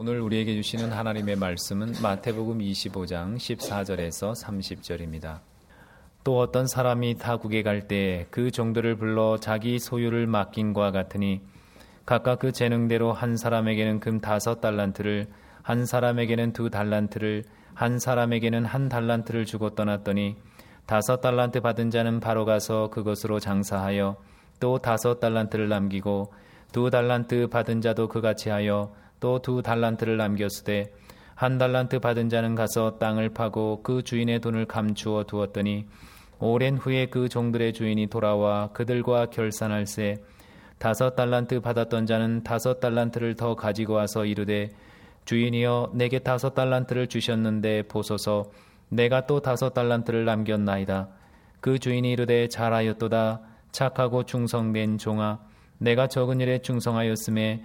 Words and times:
오늘 0.00 0.20
우리에게 0.20 0.54
주시는 0.54 0.92
하나님의 0.92 1.34
말씀은 1.34 1.94
마태복음 2.00 2.60
25장 2.60 3.34
14절에서 3.34 4.32
30절입니다. 4.32 5.40
또 6.22 6.38
어떤 6.38 6.68
사람이 6.68 7.18
타국에 7.18 7.64
갈때그 7.64 8.52
종들을 8.52 8.94
불러 8.94 9.38
자기 9.38 9.80
소유를 9.80 10.28
맡긴과 10.28 10.92
같으니 10.92 11.40
각각 12.06 12.38
그 12.38 12.52
재능대로 12.52 13.12
한 13.12 13.36
사람에게는 13.36 13.98
금 13.98 14.20
다섯 14.20 14.60
달란트를 14.60 15.26
한 15.62 15.84
사람에게는 15.84 16.52
두 16.52 16.70
달란트를 16.70 17.42
한 17.74 17.98
사람에게는 17.98 18.66
한 18.66 18.88
달란트를 18.88 19.46
주고 19.46 19.70
떠났더니 19.70 20.36
다섯 20.86 21.20
달란트 21.20 21.60
받은 21.60 21.90
자는 21.90 22.20
바로 22.20 22.44
가서 22.44 22.90
그것으로 22.90 23.40
장사하여 23.40 24.16
또 24.60 24.78
다섯 24.78 25.18
달란트를 25.18 25.68
남기고 25.68 26.32
두 26.70 26.88
달란트 26.88 27.48
받은 27.48 27.80
자도 27.80 28.06
그같이 28.06 28.48
하여 28.48 28.92
또 29.20 29.40
두 29.40 29.62
달란트를 29.62 30.16
남겼으되 30.16 30.92
한 31.34 31.56
달란트 31.56 32.00
받은 32.00 32.28
자는 32.28 32.54
가서 32.54 32.98
땅을 32.98 33.28
파고 33.30 33.82
그 33.82 34.02
주인의 34.02 34.40
돈을 34.40 34.66
감추어 34.66 35.24
두었더니 35.24 35.86
오랜 36.40 36.76
후에 36.76 37.06
그 37.06 37.28
종들의 37.28 37.72
주인이 37.72 38.06
돌아와 38.08 38.68
그들과 38.72 39.26
결산할세. 39.26 40.16
다섯 40.78 41.16
달란트 41.16 41.60
받았던 41.60 42.06
자는 42.06 42.44
다섯 42.44 42.78
달란트를 42.78 43.34
더 43.34 43.56
가지고 43.56 43.94
와서 43.94 44.24
이르되 44.24 44.70
주인이여 45.24 45.92
내게 45.94 46.20
다섯 46.20 46.54
달란트를 46.54 47.08
주셨는데 47.08 47.82
보소서. 47.82 48.50
내가 48.88 49.26
또 49.26 49.40
다섯 49.40 49.74
달란트를 49.74 50.24
남겼나이다. 50.24 51.08
그 51.60 51.78
주인이 51.78 52.10
이르되 52.10 52.48
잘하였도다. 52.48 53.40
착하고 53.72 54.22
충성된 54.22 54.98
종아 54.98 55.40
내가 55.78 56.06
적은 56.06 56.40
일에 56.40 56.60
충성하였음에 56.60 57.64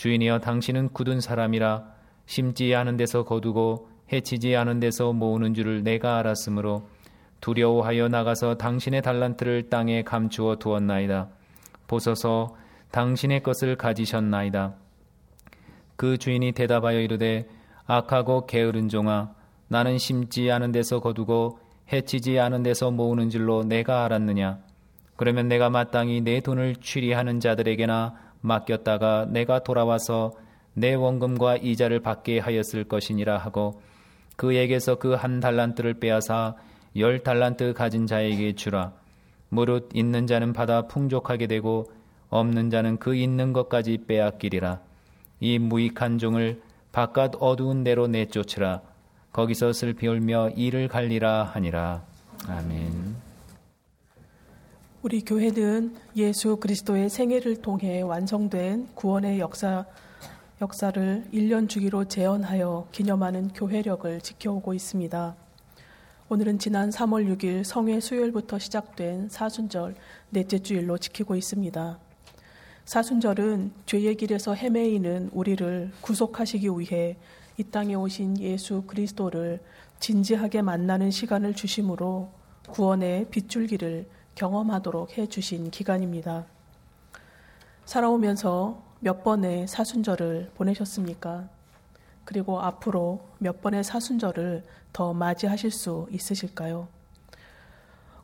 주인이여 0.00 0.38
당신은 0.38 0.94
굳은 0.94 1.20
사람이라 1.20 1.84
심지 2.24 2.74
않은 2.74 2.96
데서 2.96 3.24
거두고 3.24 3.90
해치지 4.10 4.56
않은 4.56 4.80
데서 4.80 5.12
모으는 5.12 5.52
줄을 5.52 5.82
내가 5.82 6.16
알았으므로 6.16 6.88
두려워하여 7.42 8.08
나가서 8.08 8.54
당신의 8.54 9.02
달란트를 9.02 9.68
땅에 9.68 10.02
감추어 10.02 10.56
두었나이다. 10.56 11.28
보소서 11.86 12.56
당신의 12.92 13.42
것을 13.42 13.76
가지셨나이다. 13.76 14.74
그 15.96 16.16
주인이 16.16 16.52
대답하여 16.52 16.98
이르되 16.98 17.46
악하고 17.84 18.46
게으른 18.46 18.88
종아 18.88 19.34
나는 19.68 19.98
심지 19.98 20.50
않은 20.50 20.72
데서 20.72 21.00
거두고 21.00 21.58
해치지 21.92 22.38
않은 22.38 22.62
데서 22.62 22.90
모으는 22.90 23.28
줄로 23.28 23.64
내가 23.64 24.06
알았느냐 24.06 24.60
그러면 25.16 25.48
내가 25.48 25.68
마땅히 25.68 26.22
내 26.22 26.40
돈을 26.40 26.76
취리하는 26.76 27.38
자들에게나 27.38 28.29
맡겼다가 28.40 29.26
내가 29.30 29.62
돌아와서 29.62 30.32
내 30.74 30.94
원금과 30.94 31.56
이자를 31.56 32.00
받게 32.00 32.38
하였을 32.38 32.84
것이니라 32.84 33.36
하고 33.38 33.80
그에게서 34.36 34.94
그 34.96 35.14
한 35.14 35.40
달란트를 35.40 35.94
빼앗아 35.94 36.56
열 36.96 37.18
달란트 37.20 37.74
가진 37.74 38.06
자에게 38.06 38.54
주라. 38.54 38.92
무릇 39.48 39.90
있는 39.94 40.26
자는 40.26 40.52
받아 40.52 40.86
풍족하게 40.86 41.46
되고 41.46 41.90
없는 42.30 42.70
자는 42.70 42.98
그 42.98 43.14
있는 43.14 43.52
것까지 43.52 43.98
빼앗기리라. 44.06 44.80
이 45.40 45.58
무익한 45.58 46.18
종을 46.18 46.62
바깥 46.92 47.34
어두운 47.40 47.84
데로 47.84 48.06
내쫓으라. 48.06 48.80
거기서 49.32 49.72
슬피 49.72 50.06
울며 50.06 50.50
이를 50.50 50.88
갈리라 50.88 51.44
하니라. 51.44 52.02
아멘. 52.48 53.29
우리 55.02 55.22
교회는 55.24 55.96
예수 56.16 56.58
그리스도의 56.58 57.08
생애를 57.08 57.62
통해 57.62 58.02
완성된 58.02 58.88
구원의 58.94 59.40
역사, 59.40 59.86
역사를 60.60 61.24
1년 61.32 61.70
주기로 61.70 62.04
재현하여 62.04 62.88
기념하는 62.92 63.48
교회력을 63.48 64.20
지켜오고 64.20 64.74
있습니다. 64.74 65.36
오늘은 66.28 66.58
지난 66.58 66.90
3월 66.90 67.34
6일 67.34 67.64
성회 67.64 67.98
수요일부터 67.98 68.58
시작된 68.58 69.30
사순절 69.30 69.94
넷째 70.28 70.58
주일로 70.58 70.98
지키고 70.98 71.34
있습니다. 71.34 71.98
사순절은 72.84 73.72
죄의 73.86 74.16
길에서 74.16 74.52
헤매이는 74.52 75.30
우리를 75.32 75.92
구속하시기 76.02 76.68
위해 76.76 77.16
이 77.56 77.64
땅에 77.64 77.94
오신 77.94 78.38
예수 78.40 78.82
그리스도를 78.82 79.60
진지하게 79.98 80.60
만나는 80.60 81.10
시간을 81.10 81.54
주심으로 81.54 82.30
구원의 82.68 83.30
빗줄기를 83.30 84.19
경험하도록 84.40 85.18
해 85.18 85.26
주신 85.26 85.70
기간입니다. 85.70 86.46
살아오면서 87.84 88.82
몇 89.00 89.22
번의 89.22 89.68
사순절을 89.68 90.52
보내셨습니까? 90.54 91.46
그리고 92.24 92.58
앞으로 92.58 93.20
몇 93.36 93.60
번의 93.60 93.84
사순절을 93.84 94.64
더 94.94 95.12
맞이하실 95.12 95.70
수 95.70 96.08
있으실까요? 96.10 96.88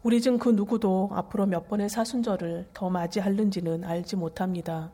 우리 0.02 0.22
중 0.22 0.38
그 0.38 0.48
누구도 0.48 1.10
앞으로 1.12 1.44
몇 1.44 1.68
번의 1.68 1.90
사순절을 1.90 2.68
더 2.72 2.88
맞이할는지는 2.88 3.84
알지 3.84 4.16
못합니다. 4.16 4.90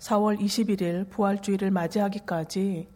4월 0.00 0.36
21일 0.40 1.08
부활주의를 1.10 1.70
맞이하기까지 1.70 2.88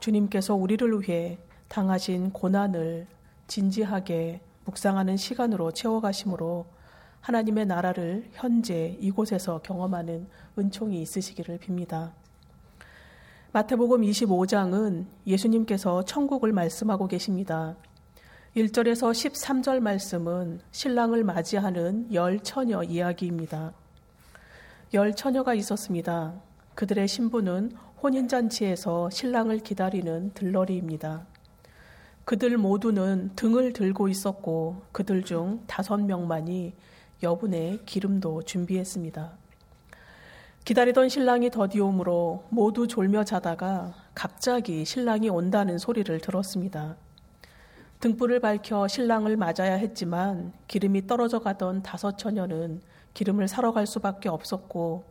주님께서 0.00 0.54
우리를 0.54 1.02
위해 1.02 1.38
당하신 1.68 2.30
고난을 2.30 3.06
진지하게 3.48 4.40
묵상하는 4.70 5.16
시간으로 5.16 5.72
채워가심으로 5.72 6.66
하나님의 7.20 7.66
나라를 7.66 8.30
현재 8.32 8.96
이곳에서 9.00 9.58
경험하는 9.62 10.28
은총이 10.58 11.02
있으시기를 11.02 11.58
빕니다. 11.58 12.12
마태복음 13.52 14.02
25장은 14.02 15.06
예수님께서 15.26 16.04
천국을 16.04 16.52
말씀하고 16.52 17.08
계십니다. 17.08 17.76
1절에서 18.56 19.12
13절 19.12 19.80
말씀은 19.80 20.60
신랑을 20.70 21.24
맞이하는 21.24 22.12
열 22.14 22.40
처녀 22.40 22.82
이야기입니다. 22.82 23.72
열 24.94 25.14
처녀가 25.14 25.54
있었습니다. 25.54 26.34
그들의 26.74 27.06
신부는 27.06 27.72
혼인잔치에서 28.02 29.10
신랑을 29.10 29.58
기다리는 29.58 30.32
들러리입니다. 30.32 31.26
그들 32.24 32.56
모두는 32.58 33.30
등을 33.34 33.72
들고 33.72 34.08
있었고 34.08 34.82
그들 34.92 35.24
중 35.24 35.62
다섯 35.66 35.96
명만이 35.98 36.74
여분의 37.22 37.80
기름도 37.86 38.42
준비했습니다. 38.42 39.32
기다리던 40.64 41.08
신랑이 41.08 41.50
더디움으로 41.50 42.44
모두 42.50 42.86
졸며 42.86 43.24
자다가 43.24 43.94
갑자기 44.14 44.84
신랑이 44.84 45.28
온다는 45.28 45.78
소리를 45.78 46.20
들었습니다. 46.20 46.96
등불을 48.00 48.40
밝혀 48.40 48.86
신랑을 48.88 49.36
맞아야 49.36 49.74
했지만 49.74 50.52
기름이 50.68 51.06
떨어져 51.06 51.40
가던 51.40 51.82
다섯 51.82 52.16
처녀는 52.16 52.80
기름을 53.14 53.48
사러 53.48 53.72
갈 53.72 53.86
수밖에 53.86 54.28
없었고 54.28 55.04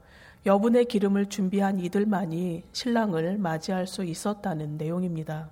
여분의 0.46 0.86
기름을 0.86 1.28
준비한 1.28 1.80
이들만이 1.80 2.64
신랑을 2.72 3.38
맞이할 3.38 3.86
수 3.86 4.04
있었다는 4.04 4.78
내용입니다. 4.78 5.50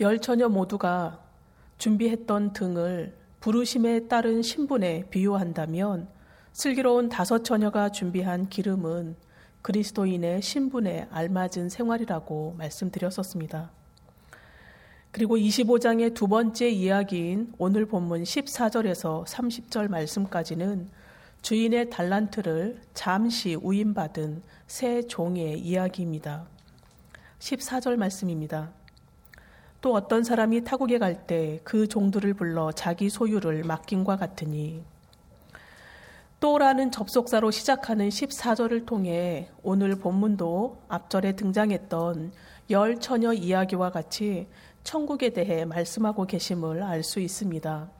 열 0.00 0.20
처녀 0.20 0.48
모두가 0.48 1.20
준비했던 1.78 2.52
등을 2.52 3.16
부르심에 3.40 4.06
따른 4.06 4.42
신분에 4.42 5.04
비유한다면 5.10 6.08
슬기로운 6.52 7.08
다섯 7.08 7.42
처녀가 7.42 7.90
준비한 7.90 8.48
기름은 8.48 9.16
그리스도인의 9.62 10.40
신분에 10.40 11.08
알맞은 11.10 11.68
생활이라고 11.68 12.54
말씀드렸었습니다. 12.58 13.72
그리고 15.10 15.36
25장의 15.36 16.14
두 16.14 16.28
번째 16.28 16.68
이야기인 16.68 17.52
오늘 17.58 17.86
본문 17.86 18.22
14절에서 18.22 19.24
30절 19.24 19.88
말씀까지는 19.88 20.90
주인의 21.42 21.90
달란트를 21.90 22.82
잠시 22.94 23.56
우임받은 23.56 24.42
새 24.68 25.02
종의 25.02 25.58
이야기입니다. 25.58 26.46
14절 27.40 27.96
말씀입니다. 27.96 28.77
또 29.80 29.94
어떤 29.94 30.24
사람이 30.24 30.64
타국에 30.64 30.98
갈 30.98 31.26
때 31.26 31.60
그 31.64 31.86
종들을 31.86 32.34
불러 32.34 32.72
자기 32.72 33.08
소유를 33.10 33.64
맡김과 33.64 34.16
같으니 34.16 34.82
또라는 36.40 36.90
접속사로 36.92 37.50
시작하는 37.50 38.08
14절을 38.08 38.86
통해 38.86 39.50
오늘 39.62 39.96
본문도 39.96 40.82
앞절에 40.88 41.32
등장했던 41.36 42.32
열 42.70 43.00
처녀 43.00 43.32
이야기와 43.32 43.90
같이 43.90 44.46
천국에 44.84 45.30
대해 45.30 45.64
말씀하고 45.64 46.26
계심을 46.26 46.82
알 46.82 47.02
수 47.02 47.20
있습니다. 47.20 47.90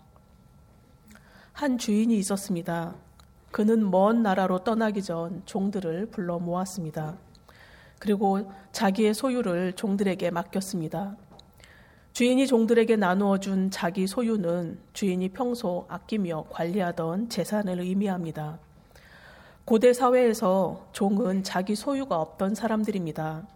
한 1.52 1.78
주인이 1.78 2.16
있었습니다. 2.18 2.94
그는 3.50 3.90
먼 3.90 4.22
나라로 4.22 4.62
떠나기 4.62 5.02
전 5.02 5.42
종들을 5.44 6.06
불러 6.06 6.38
모았습니다. 6.38 7.16
그리고 7.98 8.50
자기의 8.70 9.14
소유를 9.14 9.72
종들에게 9.72 10.30
맡겼습니다. 10.30 11.16
주인이 12.18 12.48
종들에게 12.48 12.96
나누어 12.96 13.38
준 13.38 13.70
자기 13.70 14.08
소유는 14.08 14.76
주인이 14.92 15.28
평소 15.28 15.86
아끼며 15.88 16.46
관리하던 16.50 17.28
재산을 17.28 17.78
의미합니다. 17.78 18.58
고대 19.64 19.92
사회에서 19.92 20.88
종은 20.90 21.44
자기 21.44 21.76
소유가 21.76 22.20
없던 22.20 22.56
사람들입니다. 22.56 23.46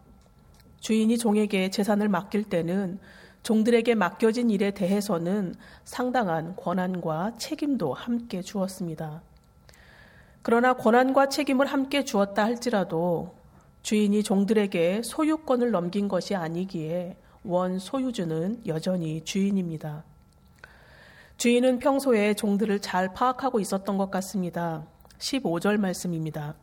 주인이 0.78 1.18
종에게 1.18 1.70
재산을 1.70 2.08
맡길 2.08 2.44
때는 2.44 3.00
종들에게 3.42 3.96
맡겨진 3.96 4.48
일에 4.48 4.70
대해서는 4.70 5.56
상당한 5.82 6.54
권한과 6.54 7.32
책임도 7.38 7.94
함께 7.94 8.42
주었습니다. 8.42 9.22
그러나 10.42 10.74
권한과 10.74 11.30
책임을 11.30 11.66
함께 11.66 12.04
주었다 12.04 12.44
할지라도 12.44 13.34
주인이 13.82 14.22
종들에게 14.22 15.02
소유권을 15.02 15.72
넘긴 15.72 16.06
것이 16.06 16.36
아니기에 16.36 17.16
원 17.44 17.78
소유주는 17.78 18.62
여전히 18.66 19.24
주인입니다. 19.24 20.04
주인은 21.38 21.80
평소에 21.80 22.34
종들을 22.34 22.80
잘 22.80 23.12
파악하고 23.12 23.58
있었던 23.58 23.98
것 23.98 24.10
같습니다. 24.10 24.86
15절 25.18 25.76
말씀입니다. 25.78 26.54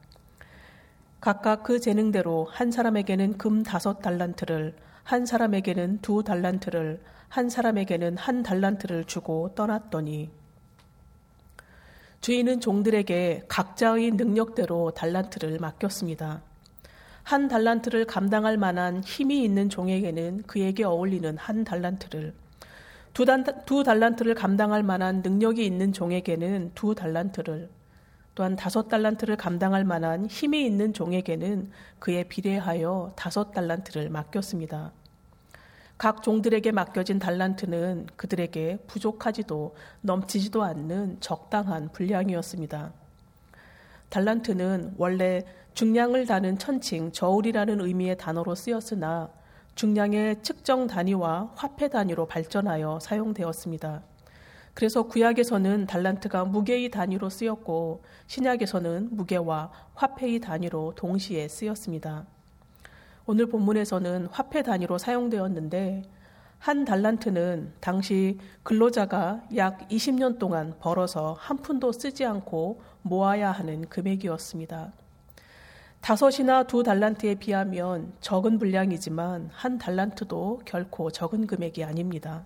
각각 1.20 1.64
그 1.64 1.82
재능대로 1.82 2.48
한 2.50 2.72
사람에게는 2.72 3.38
금 3.38 3.64
다섯 3.64 4.00
달란트를, 4.00 4.76
한 5.04 5.26
사람에게는 5.26 6.00
두 6.02 6.24
달란트를, 6.24 7.02
한 7.28 7.50
사람에게는 7.50 8.18
한 8.18 8.42
달란트를 8.42 9.04
주고 9.04 9.54
떠났더니 9.56 10.30
주인은 12.22 12.60
종들에게 12.60 13.46
각자의 13.48 14.12
능력대로 14.12 14.92
달란트를 14.92 15.58
맡겼습니다. 15.60 16.42
한 17.30 17.48
달란트를 17.48 18.06
감당할 18.06 18.58
만한 18.58 19.04
힘이 19.04 19.44
있는 19.44 19.70
종에게는 19.70 20.42
그에게 20.48 20.84
어울리는 20.84 21.38
한 21.38 21.64
달란트를, 21.64 22.34
두, 23.14 23.24
단, 23.24 23.46
두 23.68 23.84
달란트를 23.84 24.34
감당할 24.34 24.82
만한 24.82 25.22
능력이 25.22 25.64
있는 25.64 25.94
종에게는 25.94 26.72
두 26.74 26.96
달란트를, 26.96 27.70
또한 28.34 28.56
다섯 28.56 28.88
달란트를 28.88 29.38
감당할 29.38 29.84
만한 29.84 30.26
힘이 30.26 30.66
있는 30.66 30.92
종에게는 30.92 31.70
그에 32.00 32.24
비례하여 32.24 33.12
다섯 33.16 33.52
달란트를 33.52 34.10
맡겼습니다. 34.10 34.92
각 36.00 36.24
종들에게 36.24 36.72
맡겨진 36.72 37.20
달란트는 37.20 38.08
그들에게 38.16 38.80
부족하지도 38.88 39.76
넘치지도 40.02 40.64
않는 40.64 41.18
적당한 41.20 41.90
분량이었습니다. 41.90 42.92
달란트는 44.10 44.96
원래 44.98 45.44
중량을 45.74 46.26
다는 46.26 46.58
천칭, 46.58 47.12
저울이라는 47.12 47.82
의미의 47.82 48.18
단어로 48.18 48.56
쓰였으나 48.56 49.30
중량의 49.76 50.44
측정 50.44 50.88
단위와 50.88 51.54
화폐 51.56 51.88
단위로 51.88 52.26
발전하여 52.26 53.00
사용되었습니다. 53.02 54.04
그래서 54.74 55.04
구약에서는 55.04 55.88
달란트가 55.88 56.46
무게의 56.46 56.90
단위로 56.90 57.30
쓰였고 57.30 58.04
신약에서는 58.28 59.10
무게와 59.12 59.72
화폐의 59.94 60.40
단위로 60.40 60.94
동시에 60.96 61.48
쓰였습니다. 61.48 62.26
오늘 63.26 63.48
본문에서는 63.48 64.28
화폐 64.32 64.64
단위로 64.64 64.98
사용되었는데 64.98 66.04
한 66.60 66.84
달란트는 66.84 67.74
당시 67.80 68.38
근로자가 68.64 69.44
약 69.56 69.88
20년 69.88 70.40
동안 70.40 70.76
벌어서 70.80 71.38
한 71.40 71.58
푼도 71.58 71.92
쓰지 71.92 72.26
않고 72.26 72.82
모아야 73.02 73.52
하는 73.52 73.88
금액이었습니다. 73.88 74.92
다섯이나 76.02 76.64
두 76.64 76.82
달란트에 76.82 77.36
비하면 77.36 78.14
적은 78.22 78.58
분량이지만 78.58 79.50
한 79.54 79.78
달란트도 79.78 80.62
결코 80.66 81.12
적은 81.12 81.46
금액이 81.46 81.84
아닙니다. 81.84 82.46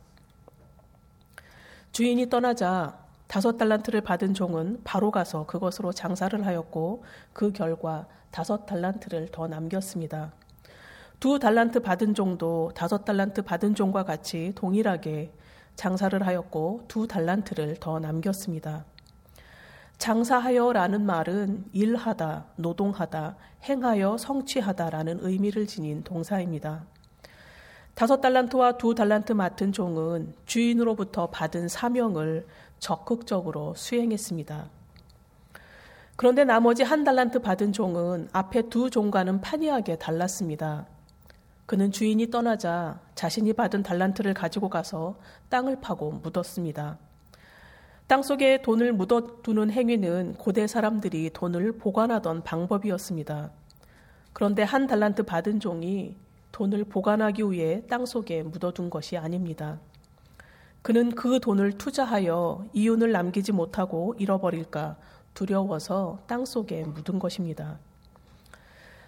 주인이 1.91 2.29
떠나자 2.29 2.97
다섯 3.27 3.57
달란트를 3.57 4.01
받은 4.01 4.33
종은 4.33 4.81
바로 4.83 5.11
가서 5.11 5.45
그것으로 5.45 5.91
장사를 5.91 6.45
하였고 6.45 7.03
그 7.31 7.51
결과 7.53 8.07
다섯 8.31 8.65
달란트를 8.65 9.29
더 9.31 9.47
남겼습니다. 9.47 10.33
두 11.19 11.39
달란트 11.39 11.81
받은 11.81 12.15
종도 12.15 12.71
다섯 12.75 13.05
달란트 13.05 13.43
받은 13.43 13.75
종과 13.75 14.03
같이 14.03 14.51
동일하게 14.55 15.31
장사를 15.75 16.25
하였고 16.25 16.81
두 16.87 17.07
달란트를 17.07 17.77
더 17.79 17.99
남겼습니다. 17.99 18.85
장사하여라는 20.03 21.05
말은 21.05 21.63
일하다, 21.71 22.47
노동하다, 22.57 23.37
행하여 23.63 24.17
성취하다라는 24.17 25.19
의미를 25.21 25.65
지닌 25.65 26.03
동사입니다. 26.03 26.83
다섯 27.95 28.19
달란트와 28.19 28.73
두 28.73 28.95
달란트 28.95 29.31
맡은 29.31 29.71
종은 29.71 30.33
주인으로부터 30.45 31.27
받은 31.27 31.69
사명을 31.69 32.45
적극적으로 32.79 33.75
수행했습니다. 33.77 34.65
그런데 36.17 36.43
나머지 36.43 36.83
한 36.83 37.05
달란트 37.05 37.39
받은 37.39 37.71
종은 37.71 38.27
앞에 38.33 38.63
두 38.63 38.89
종과는 38.89 39.39
판이하게 39.39 39.99
달랐습니다. 39.99 40.85
그는 41.65 41.93
주인이 41.93 42.29
떠나자 42.29 42.99
자신이 43.15 43.53
받은 43.53 43.83
달란트를 43.83 44.33
가지고 44.33 44.67
가서 44.67 45.15
땅을 45.47 45.79
파고 45.79 46.11
묻었습니다. 46.11 46.97
땅 48.13 48.21
속에 48.21 48.61
돈을 48.61 48.93
묻어두는 48.93 49.71
행위는 49.71 50.35
고대 50.35 50.67
사람들이 50.67 51.31
돈을 51.33 51.79
보관하던 51.79 52.43
방법이었습니다. 52.43 53.49
그런데 54.33 54.61
한 54.61 54.85
달란트 54.85 55.23
받은 55.23 55.59
종이 55.59 56.15
돈을 56.51 56.83
보관하기 56.83 57.41
위해 57.49 57.81
땅 57.89 58.05
속에 58.05 58.43
묻어둔 58.43 58.91
것이 58.91 59.17
아닙니다. 59.17 59.79
그는 60.83 61.15
그 61.15 61.39
돈을 61.39 61.79
투자하여 61.79 62.67
이윤을 62.73 63.11
남기지 63.11 63.51
못하고 63.51 64.13
잃어버릴까 64.19 64.95
두려워서 65.33 66.19
땅 66.27 66.45
속에 66.45 66.83
묻은 66.83 67.17
것입니다. 67.17 67.79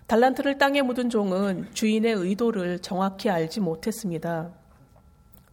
달란트를 0.07 0.57
땅에 0.57 0.81
묻은 0.81 1.11
종은 1.11 1.67
주인의 1.75 2.11
의도를 2.11 2.79
정확히 2.79 3.29
알지 3.29 3.59
못했습니다. 3.59 4.49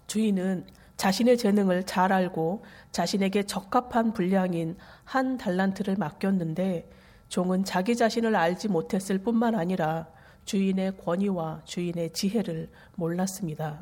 주인은 0.07 0.65
자신의 1.03 1.37
재능을 1.37 1.83
잘 1.83 2.13
알고 2.13 2.63
자신에게 2.93 3.43
적합한 3.43 4.13
분량인 4.13 4.77
한 5.03 5.37
달란트를 5.37 5.97
맡겼는데 5.97 6.89
종은 7.29 7.65
자기 7.65 7.97
자신을 7.97 8.37
알지 8.37 8.69
못했을 8.69 9.19
뿐만 9.19 9.57
아니라 9.57 10.07
주인의 10.45 10.99
권위와 10.99 11.63
주인의 11.65 12.13
지혜를 12.13 12.71
몰랐습니다. 12.95 13.81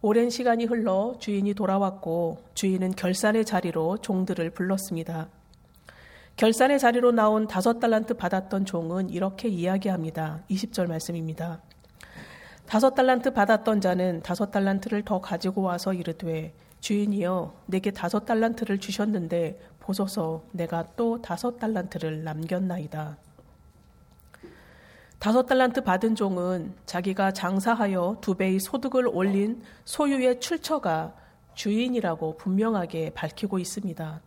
오랜 0.00 0.30
시간이 0.30 0.64
흘러 0.64 1.16
주인이 1.18 1.52
돌아왔고 1.52 2.38
주인은 2.54 2.92
결산의 2.92 3.44
자리로 3.44 3.98
종들을 3.98 4.48
불렀습니다. 4.52 5.28
결산의 6.36 6.78
자리로 6.78 7.12
나온 7.12 7.46
다섯 7.46 7.80
달란트 7.80 8.14
받았던 8.14 8.64
종은 8.64 9.10
이렇게 9.10 9.48
이야기합니다. 9.48 10.42
20절 10.48 10.88
말씀입니다. 10.88 11.60
다섯 12.70 12.94
달란트 12.94 13.32
받았던 13.32 13.80
자는 13.80 14.22
다섯 14.22 14.52
달란트를 14.52 15.02
더 15.04 15.20
가지고 15.20 15.62
와서 15.62 15.92
이르되 15.92 16.54
주인이여 16.78 17.52
내게 17.66 17.90
다섯 17.90 18.24
달란트를 18.24 18.78
주셨는데 18.78 19.58
보소서 19.80 20.44
내가 20.52 20.86
또 20.94 21.20
다섯 21.20 21.58
달란트를 21.58 22.22
남겼나이다. 22.22 23.18
다섯 25.18 25.46
달란트 25.46 25.82
받은 25.82 26.14
종은 26.14 26.72
자기가 26.86 27.32
장사하여 27.32 28.18
두 28.20 28.36
배의 28.36 28.60
소득을 28.60 29.08
올린 29.08 29.64
소유의 29.84 30.38
출처가 30.38 31.12
주인이라고 31.54 32.36
분명하게 32.36 33.10
밝히고 33.14 33.58
있습니다. 33.58 34.20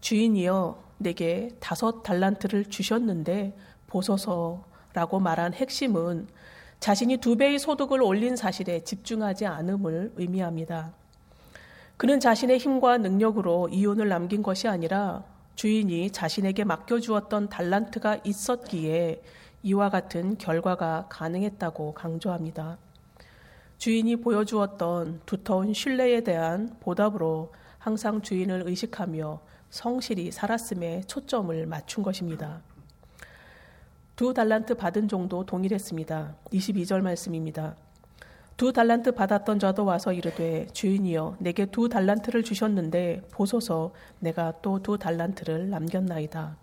주인이여 0.00 0.82
내게 0.98 1.50
다섯 1.60 2.02
달란트를 2.02 2.70
주셨는데 2.70 3.56
보소서라고 3.86 5.20
말한 5.20 5.54
핵심은 5.54 6.26
자신이 6.80 7.16
두 7.16 7.36
배의 7.36 7.58
소득을 7.58 8.02
올린 8.02 8.36
사실에 8.36 8.84
집중하지 8.84 9.46
않음을 9.46 10.12
의미합니다. 10.16 10.92
그는 11.96 12.20
자신의 12.20 12.58
힘과 12.58 12.98
능력으로 12.98 13.68
이윤을 13.70 14.08
남긴 14.08 14.42
것이 14.42 14.68
아니라 14.68 15.24
주인이 15.56 16.12
자신에게 16.12 16.62
맡겨주었던 16.62 17.48
달란트가 17.48 18.20
있었기에 18.22 19.20
이와 19.64 19.90
같은 19.90 20.38
결과가 20.38 21.06
가능했다고 21.08 21.94
강조합니다. 21.94 22.78
주인이 23.78 24.16
보여주었던 24.16 25.22
두터운 25.26 25.74
신뢰에 25.74 26.20
대한 26.22 26.76
보답으로 26.78 27.52
항상 27.78 28.22
주인을 28.22 28.62
의식하며 28.66 29.40
성실히 29.70 30.30
살았음에 30.30 31.02
초점을 31.08 31.66
맞춘 31.66 32.04
것입니다. 32.04 32.62
두 34.18 34.34
달란트 34.34 34.74
받은 34.74 35.06
종도 35.06 35.46
동일했습니다. 35.46 36.34
22절 36.52 37.02
말씀입니다. 37.02 37.76
두 38.56 38.72
달란트 38.72 39.12
받았던 39.12 39.60
자도 39.60 39.84
와서 39.84 40.12
이르되 40.12 40.66
주인이여 40.72 41.36
내게 41.38 41.66
두 41.66 41.88
달란트를 41.88 42.42
주셨는데 42.42 43.22
보소서 43.30 43.92
내가 44.18 44.54
또 44.60 44.80
두 44.80 44.98
달란트를 44.98 45.70
남겼나이다. 45.70 46.56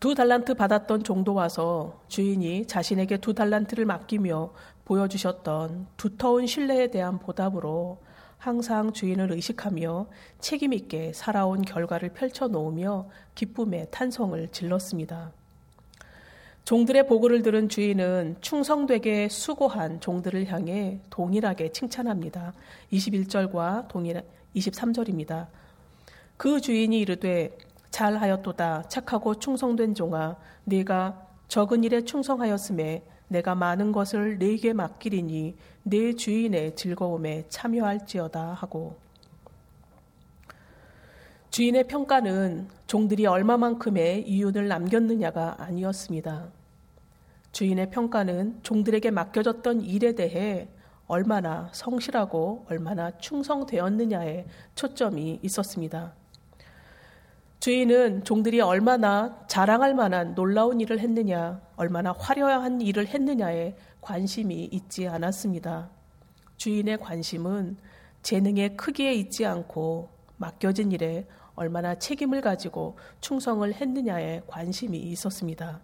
두 0.00 0.14
달란트 0.14 0.54
받았던 0.54 1.04
종도 1.04 1.34
와서 1.34 2.00
주인이 2.08 2.64
자신에게 2.64 3.18
두 3.18 3.34
달란트를 3.34 3.84
맡기며 3.84 4.54
보여주셨던 4.86 5.88
두터운 5.98 6.46
신뢰에 6.46 6.86
대한 6.86 7.18
보답으로 7.18 7.98
항상 8.38 8.94
주인을 8.94 9.32
의식하며 9.32 10.06
책임있게 10.40 11.12
살아온 11.12 11.60
결과를 11.60 12.14
펼쳐놓으며 12.14 13.10
기쁨의 13.34 13.88
탄성을 13.90 14.48
질렀습니다. 14.48 15.32
종들의 16.68 17.06
보고를 17.06 17.40
들은 17.40 17.70
주인은 17.70 18.36
충성되게 18.42 19.30
수고한 19.30 20.02
종들을 20.02 20.48
향해 20.52 21.00
동일하게 21.08 21.72
칭찬합니다. 21.72 22.52
21절과 22.92 23.88
동일 23.88 24.22
23절입니다. 24.54 25.46
그 26.36 26.60
주인이 26.60 27.00
이르되 27.00 27.56
잘하였도다 27.90 28.82
착하고 28.82 29.36
충성된 29.36 29.94
종아 29.94 30.36
네가 30.64 31.26
적은 31.48 31.84
일에 31.84 32.04
충성하였음에 32.04 33.02
내가 33.28 33.54
많은 33.54 33.90
것을 33.90 34.36
네게 34.36 34.74
맡기리니 34.74 35.56
네 35.84 36.12
주인의 36.12 36.76
즐거움에 36.76 37.46
참여할지어다 37.48 38.52
하고 38.52 38.98
주인의 41.48 41.88
평가는 41.88 42.68
종들이 42.86 43.24
얼마만큼의 43.24 44.28
이윤을 44.28 44.68
남겼느냐가 44.68 45.56
아니었습니다. 45.58 46.57
주인의 47.52 47.90
평가는 47.90 48.60
종들에게 48.62 49.10
맡겨졌던 49.10 49.82
일에 49.82 50.14
대해 50.14 50.68
얼마나 51.06 51.70
성실하고 51.72 52.66
얼마나 52.68 53.16
충성되었느냐에 53.18 54.46
초점이 54.74 55.40
있었습니다. 55.42 56.12
주인은 57.60 58.24
종들이 58.24 58.60
얼마나 58.60 59.44
자랑할 59.48 59.94
만한 59.94 60.34
놀라운 60.34 60.80
일을 60.80 61.00
했느냐, 61.00 61.60
얼마나 61.76 62.12
화려한 62.12 62.80
일을 62.82 63.08
했느냐에 63.08 63.74
관심이 64.00 64.64
있지 64.66 65.08
않았습니다. 65.08 65.90
주인의 66.56 66.98
관심은 66.98 67.76
재능의 68.22 68.76
크기에 68.76 69.12
있지 69.14 69.44
않고 69.44 70.08
맡겨진 70.36 70.92
일에 70.92 71.26
얼마나 71.56 71.96
책임을 71.96 72.40
가지고 72.40 72.96
충성을 73.20 73.72
했느냐에 73.72 74.42
관심이 74.46 74.96
있었습니다. 74.96 75.80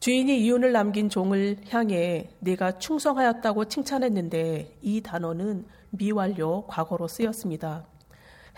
주인이 0.00 0.40
이윤을 0.40 0.72
남긴 0.72 1.10
종을 1.10 1.58
향해 1.68 2.30
네가 2.38 2.78
충성하였다고 2.78 3.66
칭찬했는데 3.66 4.78
이 4.80 5.02
단어는 5.02 5.66
미완료 5.90 6.64
과거로 6.68 7.06
쓰였습니다. 7.06 7.84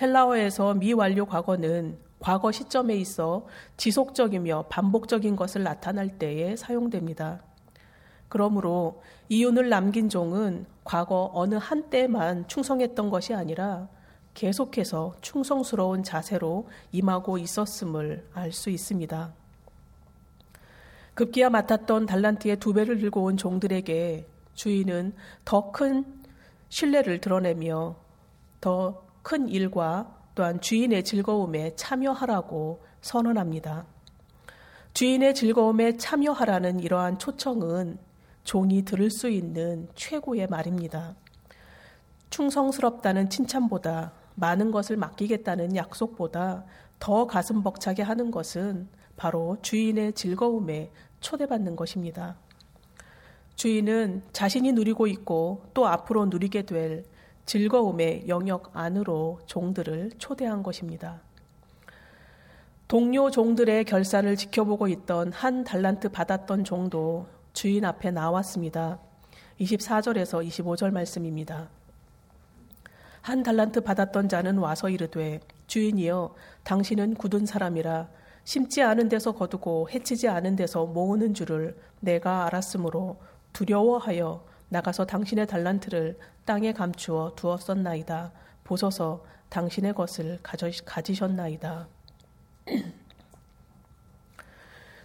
헬라어에서 0.01 0.75
미완료 0.75 1.27
과거는 1.27 1.99
과거 2.21 2.53
시점에 2.53 2.95
있어 2.95 3.45
지속적이며 3.77 4.67
반복적인 4.69 5.35
것을 5.35 5.65
나타날 5.65 6.17
때에 6.17 6.55
사용됩니다. 6.55 7.43
그러므로 8.29 9.03
이윤을 9.29 9.69
남긴 9.69 10.09
종은 10.09 10.67
과거 10.85 11.29
어느 11.35 11.57
한때만 11.57 12.47
충성했던 12.47 13.11
것이 13.11 13.35
아니라 13.35 13.89
계속해서 14.35 15.17
충성스러운 15.21 16.05
자세로 16.05 16.69
임하고 16.93 17.39
있었음을 17.39 18.29
알 18.33 18.53
수 18.53 18.71
있습니다. 18.71 19.42
급기야 21.15 21.51
맡았던 21.51 22.07
달란트의 22.07 22.57
두 22.57 22.73
배를 22.73 22.99
들고 22.99 23.25
온 23.25 23.37
종들에게 23.37 24.27
주인은 24.55 25.15
더 25.45 25.73
큰 25.73 26.05
신뢰를 26.69 27.21
드러내며 27.21 27.97
더 28.61 29.13
큰 29.23 29.49
일과 29.49 30.19
또한 30.35 30.61
주인의 30.61 31.05
즐거움에 31.05 31.75
참여하라고 31.77 32.83
선언합니다. 33.01 33.87
주인의 34.95 35.35
즐거움에 35.35 35.97
참여하라는 35.97 36.81
이러한 36.81 37.19
초청은 37.19 37.99
종이 38.45 38.85
들을 38.85 39.11
수 39.11 39.29
있는 39.29 39.89
최고의 39.95 40.49
말입니다. 40.49 41.15
충성스럽다는 42.31 43.31
칭찬보다 43.31 44.13
많은 44.35 44.71
것을 44.71 44.97
맡기겠다는 44.97 45.77
약속보다 45.77 46.65
더 46.99 47.27
가슴 47.27 47.63
벅차게 47.63 48.03
하는 48.03 48.31
것은 48.31 48.89
바로 49.23 49.57
주인의 49.63 50.15
즐거움에 50.15 50.91
초대받는 51.21 51.77
것입니다. 51.77 52.35
주인은 53.55 54.25
자신이 54.33 54.73
누리고 54.73 55.07
있고 55.07 55.65
또 55.75 55.87
앞으로 55.87 56.27
누리게 56.27 56.63
될 56.63 57.05
즐거움의 57.47 58.27
영역 58.27 58.77
안으로 58.77 59.39
종들을 59.47 60.11
초대한 60.19 60.65
것입니다. 60.65 61.21
동료 62.89 63.31
종들의 63.31 63.85
결산을 63.85 64.35
지켜보고 64.35 64.89
있던 64.89 65.31
한 65.31 65.63
달란트 65.63 66.09
받았던 66.09 66.65
종도 66.65 67.29
주인 67.53 67.85
앞에 67.85 68.11
나왔습니다. 68.11 68.99
24절에서 69.61 70.45
25절 70.45 70.91
말씀입니다. 70.91 71.69
한 73.21 73.45
달란트 73.45 73.83
받았던 73.83 74.29
자는 74.29 74.59
와서 74.59 74.89
이르되 74.89 75.39
주인이여 75.69 76.35
당신은 76.65 77.15
굳은 77.15 77.47
사람이라 77.47 78.09
심지 78.45 78.83
않은 78.83 79.09
데서 79.09 79.33
거두고 79.33 79.89
해치지 79.91 80.29
않은 80.29 80.57
데서 80.57 80.87
모으는 80.87 81.35
줄을 81.35 81.77
내가 82.01 82.47
알았으므로 82.47 83.19
두려워하여 83.53 84.45
나가서 84.69 85.07
당신의 85.07 85.47
달란트를 85.47 86.19
땅에 86.45 86.73
감추어 86.73 87.35
두었었나이다. 87.37 88.33
보소서 88.65 89.25
당신의 89.49 89.93
것을 89.95 90.39
가지셨나이다. 90.43 91.87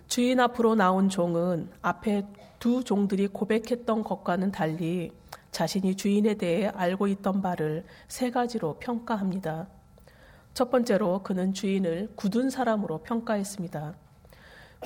주인 0.08 0.39
앞으로 0.39 0.75
나온 0.75 1.10
종은 1.10 1.70
앞에 1.82 2.25
두 2.60 2.84
종들이 2.84 3.27
고백했던 3.27 4.03
것과는 4.03 4.51
달리 4.51 5.12
자신이 5.51 5.96
주인에 5.96 6.36
대해 6.36 6.67
알고 6.67 7.08
있던 7.08 7.41
바를 7.41 7.86
세 8.08 8.32
가지로 8.32 8.77
평가합니다. 8.79 9.67
첫 10.58 10.72
번째로 10.72 11.22
그는 11.22 11.54
주인을 11.54 12.10
굳은 12.16 12.50
사람으로 12.50 13.04
평가했습니다. 13.04 13.94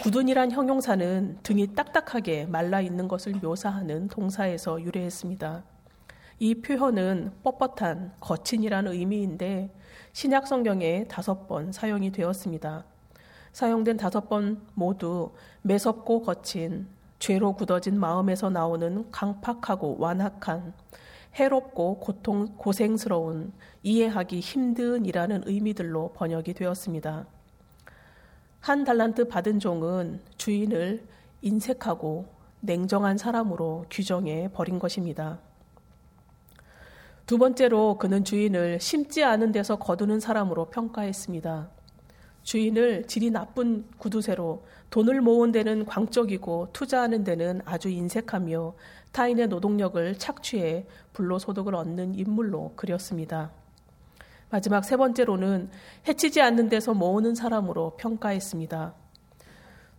굳은이란 0.04 0.52
형용사는 0.52 1.38
등이 1.44 1.76
딱딱하게 1.76 2.46
말라 2.48 2.82
있는 2.82 3.08
것을 3.08 3.36
묘사하는 3.42 4.10
동사에서 4.10 4.82
유래했습니다. 4.82 5.64
이 6.40 6.56
표현은 6.56 7.32
뻣뻣한, 7.46 8.12
거친이라는 8.20 8.92
의미인데 8.92 9.74
신약 10.12 10.46
성경에 10.46 11.06
다섯 11.06 11.48
번 11.48 11.72
사용이 11.72 12.12
되었습니다. 12.12 12.84
사용된 13.54 13.96
다섯 13.96 14.28
번 14.28 14.68
모두 14.74 15.32
매섭고 15.62 16.24
거친, 16.24 16.90
죄로 17.18 17.54
굳어진 17.54 17.98
마음에서 17.98 18.50
나오는 18.50 19.10
강팍하고 19.10 20.00
완악한, 20.00 20.74
해롭고 21.36 22.00
고통, 22.00 22.56
고생스러운, 22.58 23.54
이해하기 23.84 24.40
힘든이라는 24.40 25.44
의미들로 25.46 26.14
번역이 26.14 26.54
되었습니다. 26.54 27.26
한 28.60 28.84
달란트 28.84 29.28
받은 29.28 29.60
종은 29.60 30.22
주인을 30.38 31.04
인색하고 31.42 32.28
냉정한 32.60 33.18
사람으로 33.18 33.86
규정해 33.90 34.50
버린 34.54 34.78
것입니다. 34.78 35.40
두 37.26 37.38
번째로 37.38 37.98
그는 37.98 38.24
주인을 38.24 38.80
심지 38.80 39.24
않은 39.24 39.52
데서 39.52 39.78
거두는 39.78 40.20
사람으로 40.20 40.66
평가했습니다. 40.66 41.70
주인을 42.44 43.08
질이 43.08 43.32
나쁜 43.32 43.86
구두쇠로 43.98 44.66
돈을 44.90 45.22
모은 45.22 45.52
데는 45.52 45.86
광적이고 45.86 46.70
투자하는 46.74 47.24
데는 47.24 47.62
아주 47.66 47.90
인색하며 47.90 48.74
타인의 49.12 49.48
노동력을 49.48 50.18
착취해 50.18 50.86
불로소득을 51.14 51.76
얻는 51.76 52.16
인물로 52.16 52.74
그렸습니다. 52.76 53.52
마지막 54.50 54.84
세 54.84 54.98
번째로는 54.98 55.70
해치지 56.08 56.42
않는 56.42 56.70
데서 56.70 56.94
모으는 56.94 57.36
사람으로 57.36 57.96
평가했습니다. 57.98 58.94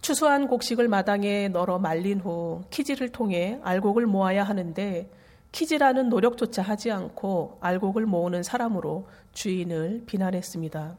추수한 0.03 0.49
곡식을 0.49 0.89
마당에 0.89 1.49
널어 1.49 1.79
말린 1.79 2.21
후 2.21 2.63
키지를 2.71 3.11
통해 3.11 3.59
알곡을 3.63 4.07
모아야 4.07 4.43
하는데 4.43 5.09
키지라는 5.53 6.09
노력조차 6.09 6.63
하지 6.63 6.91
않고 6.91 7.59
알곡을 7.61 8.07
모으는 8.07 8.43
사람으로 8.43 9.07
주인을 9.33 10.05
비난했습니다. 10.07 10.97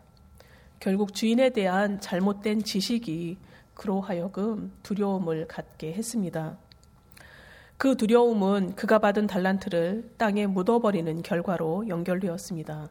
결국 0.79 1.13
주인에 1.13 1.50
대한 1.50 2.00
잘못된 2.00 2.63
지식이 2.63 3.38
그로 3.74 4.00
하여금 4.01 4.72
두려움을 4.84 5.48
갖게 5.48 5.93
했습니다. 5.93 6.58
그 7.77 7.98
두려움은 7.98 8.75
그가 8.75 9.00
받은 9.00 9.27
달란트를 9.27 10.13
땅에 10.18 10.46
묻어버리는 10.48 11.22
결과로 11.22 11.88
연결되었습니다. 11.88 12.89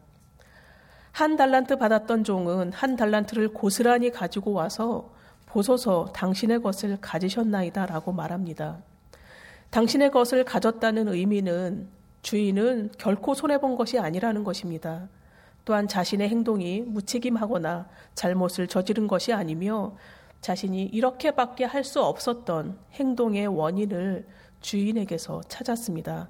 한 1.11 1.35
달란트 1.35 1.77
받았던 1.77 2.23
종은 2.23 2.73
한 2.73 2.95
달란트를 2.95 3.53
고스란히 3.53 4.11
가지고 4.11 4.53
와서 4.53 5.11
보소서 5.45 6.11
당신의 6.13 6.61
것을 6.61 6.97
가지셨나이다 6.99 7.85
라고 7.85 8.11
말합니다. 8.11 8.79
당신의 9.69 10.11
것을 10.11 10.43
가졌다는 10.43 11.07
의미는 11.07 11.87
주인은 12.23 12.91
결코 12.97 13.33
손해본 13.33 13.75
것이 13.75 13.99
아니라는 13.99 14.43
것입니다. 14.43 15.07
또한 15.65 15.87
자신의 15.87 16.29
행동이 16.29 16.81
무책임하거나 16.81 17.87
잘못을 18.15 18.67
저지른 18.67 19.07
것이 19.07 19.33
아니며 19.33 19.95
자신이 20.41 20.85
이렇게밖에 20.85 21.63
할 21.65 21.83
수 21.83 22.01
없었던 22.03 22.77
행동의 22.93 23.47
원인을 23.47 24.25
주인에게서 24.63 25.41
찾았습니다. 25.49 26.29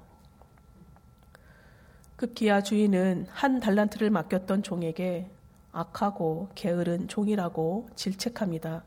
급기야 2.16 2.62
주인은 2.62 3.26
한 3.30 3.60
달란트를 3.60 4.10
맡겼던 4.10 4.62
종에게 4.62 5.30
악하고 5.72 6.50
게으른 6.54 7.08
종이라고 7.08 7.88
질책합니다. 7.94 8.84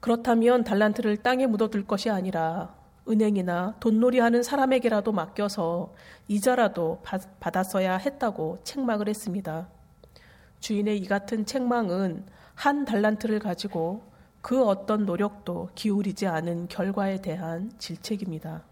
그렇다면 0.00 0.64
달란트를 0.64 1.18
땅에 1.18 1.46
묻어둘 1.46 1.86
것이 1.86 2.10
아니라 2.10 2.74
은행이나 3.08 3.76
돈놀이 3.80 4.18
하는 4.18 4.42
사람에게라도 4.42 5.12
맡겨서 5.12 5.94
이자라도 6.28 7.02
받았어야 7.38 7.98
했다고 7.98 8.60
책망을 8.64 9.08
했습니다. 9.08 9.68
주인의 10.60 10.98
이 10.98 11.06
같은 11.06 11.44
책망은 11.44 12.24
한 12.54 12.84
달란트를 12.84 13.40
가지고 13.40 14.11
그 14.42 14.66
어떤 14.66 15.06
노력도 15.06 15.70
기울이지 15.76 16.26
않은 16.26 16.66
결과에 16.68 17.22
대한 17.22 17.72
질책입니다. 17.78 18.62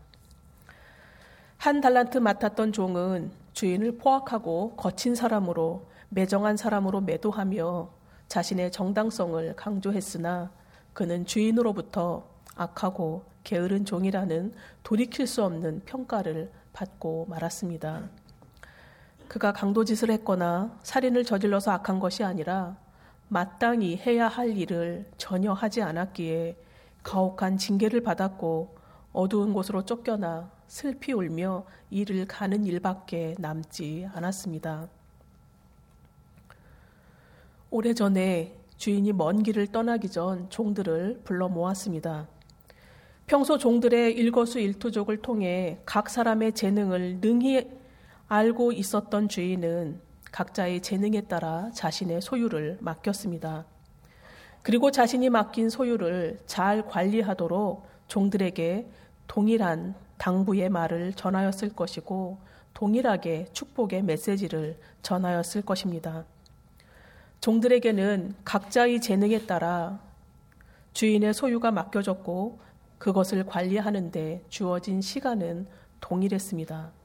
한 1.57 1.81
달란트 1.81 2.19
맡았던 2.19 2.73
종은 2.73 3.31
주인을 3.53 3.99
포악하고 3.99 4.75
거친 4.77 5.15
사람으로 5.15 5.87
매정한 6.09 6.57
사람으로 6.57 7.03
매도하며 7.03 7.89
자신의 8.27 8.73
정당성을 8.73 9.55
강조했으나 9.55 10.51
그는 10.93 11.25
주인으로부터 11.25 12.25
악하고 12.57 13.25
게으른 13.45 13.85
종이라는 13.85 14.53
돌이킬 14.83 15.27
수 15.27 15.45
없는 15.45 15.83
평가를 15.85 16.51
받고 16.73 17.27
말았습니다. 17.29 18.09
그가 19.29 19.53
강도짓을 19.53 20.11
했거나 20.11 20.77
살인을 20.83 21.25
저질러서 21.25 21.71
악한 21.71 22.01
것이 22.01 22.25
아니라 22.25 22.77
마땅히 23.33 23.97
해야 23.97 24.27
할 24.27 24.57
일을 24.59 25.09
전혀 25.17 25.53
하지 25.53 25.83
않았기에 25.83 26.57
가혹한 27.05 27.59
징계를 27.59 28.03
받았고 28.03 28.77
어두운 29.13 29.53
곳으로 29.53 29.85
쫓겨나 29.85 30.51
슬피 30.67 31.13
울며 31.13 31.65
일을 31.91 32.27
가는 32.27 32.65
일밖에 32.65 33.37
남지 33.39 34.09
않았습니다. 34.13 34.89
오래전에 37.71 38.57
주인이 38.77 39.13
먼 39.13 39.45
길을 39.45 39.69
떠나기 39.69 40.11
전 40.11 40.51
종들을 40.51 41.21
불러 41.23 41.49
모았습니다. 41.49 42.27
평소 43.29 43.59
종들의 43.59 44.13
일거수일투족을 44.13 45.23
통해 45.23 45.79
각 45.87 46.11
사람의 46.11 46.55
재능을 46.55 47.19
능히 47.21 47.71
알고 48.27 48.73
있었던 48.73 49.29
주인은 49.29 50.01
각자의 50.33 50.81
재능에 50.83 51.23
따라 51.23 51.71
자신의 51.75 52.21
소유를 52.23 52.79
맡겼습니다. 52.81 53.65
그리고 54.63 54.91
자신이 54.91 55.31
맡긴 55.31 55.71
소유를 55.71 56.41
잘 56.47 56.87
관리하도록 56.87 57.87
종들에게 58.09 58.91
동일한 59.27 59.95
당부의 60.19 60.69
말을 60.69 61.15
전하였을 61.15 61.71
것이고 61.71 62.39
동일하게 62.75 63.47
축복의 63.53 64.03
메시지를 64.03 64.79
전하였을 65.03 65.63
것입니다. 65.63 66.25
종들에게는 67.41 68.35
각자의 68.45 69.01
재능에 69.01 69.47
따라 69.47 69.99
주인의 70.93 71.33
소유가 71.33 71.71
맡겨졌고 71.71 72.61
그것을 72.99 73.47
관리하는데 73.47 74.45
주어진 74.51 75.01
시간은 75.01 75.67
동일했습니다. 76.01 77.00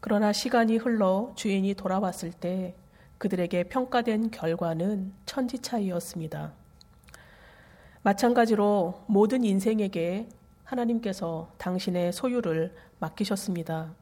그러나 0.00 0.32
시간이 0.32 0.76
흘러 0.76 1.32
주인이 1.34 1.74
돌아왔을 1.74 2.32
때 2.32 2.74
그들에게 3.18 3.64
평가된 3.64 4.30
결과는 4.30 5.12
천지 5.24 5.58
차이였습니다. 5.58 6.52
마찬가지로 8.02 9.02
모든 9.06 9.42
인생에게 9.42 10.28
하나님께서 10.64 11.48
당신의 11.58 12.12
소유를 12.12 12.74
맡기셨습니다. 12.98 13.94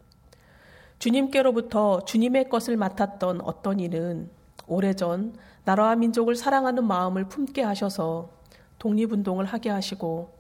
주님께로부터 0.99 2.05
주님의 2.05 2.49
것을 2.49 2.77
맡았던 2.77 3.41
어떤 3.43 3.81
이는 3.81 4.31
오래전 4.67 5.35
나라와 5.65 5.97
민족을 5.97 6.37
사랑하는 6.37 6.85
마음을 6.87 7.25
품게 7.29 7.63
하셔서 7.63 8.31
독립운동을 8.79 9.45
하게 9.45 9.71
하시고 9.71 10.33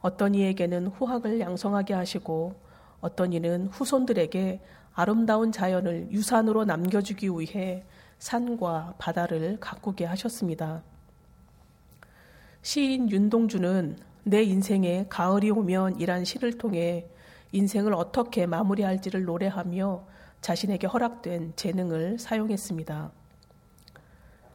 어떤 0.00 0.34
이에게는 0.34 0.88
후학을 0.88 1.40
양성하게 1.40 1.94
하시고 1.94 2.54
어떤 3.00 3.32
이는 3.32 3.66
후손들에게 3.68 4.60
아름다운 4.98 5.52
자연을 5.52 6.08
유산으로 6.10 6.64
남겨주기 6.64 7.28
위해 7.28 7.84
산과 8.18 8.96
바다를 8.98 9.56
가꾸게 9.60 10.04
하셨습니다. 10.04 10.82
시인 12.62 13.08
윤동주는 13.08 13.96
내 14.24 14.42
인생에 14.42 15.06
가을이 15.08 15.52
오면 15.52 16.00
이란 16.00 16.24
시를 16.24 16.58
통해 16.58 17.06
인생을 17.52 17.94
어떻게 17.94 18.44
마무리할지를 18.46 19.24
노래하며 19.24 20.04
자신에게 20.40 20.88
허락된 20.88 21.52
재능을 21.54 22.18
사용했습니다. 22.18 23.12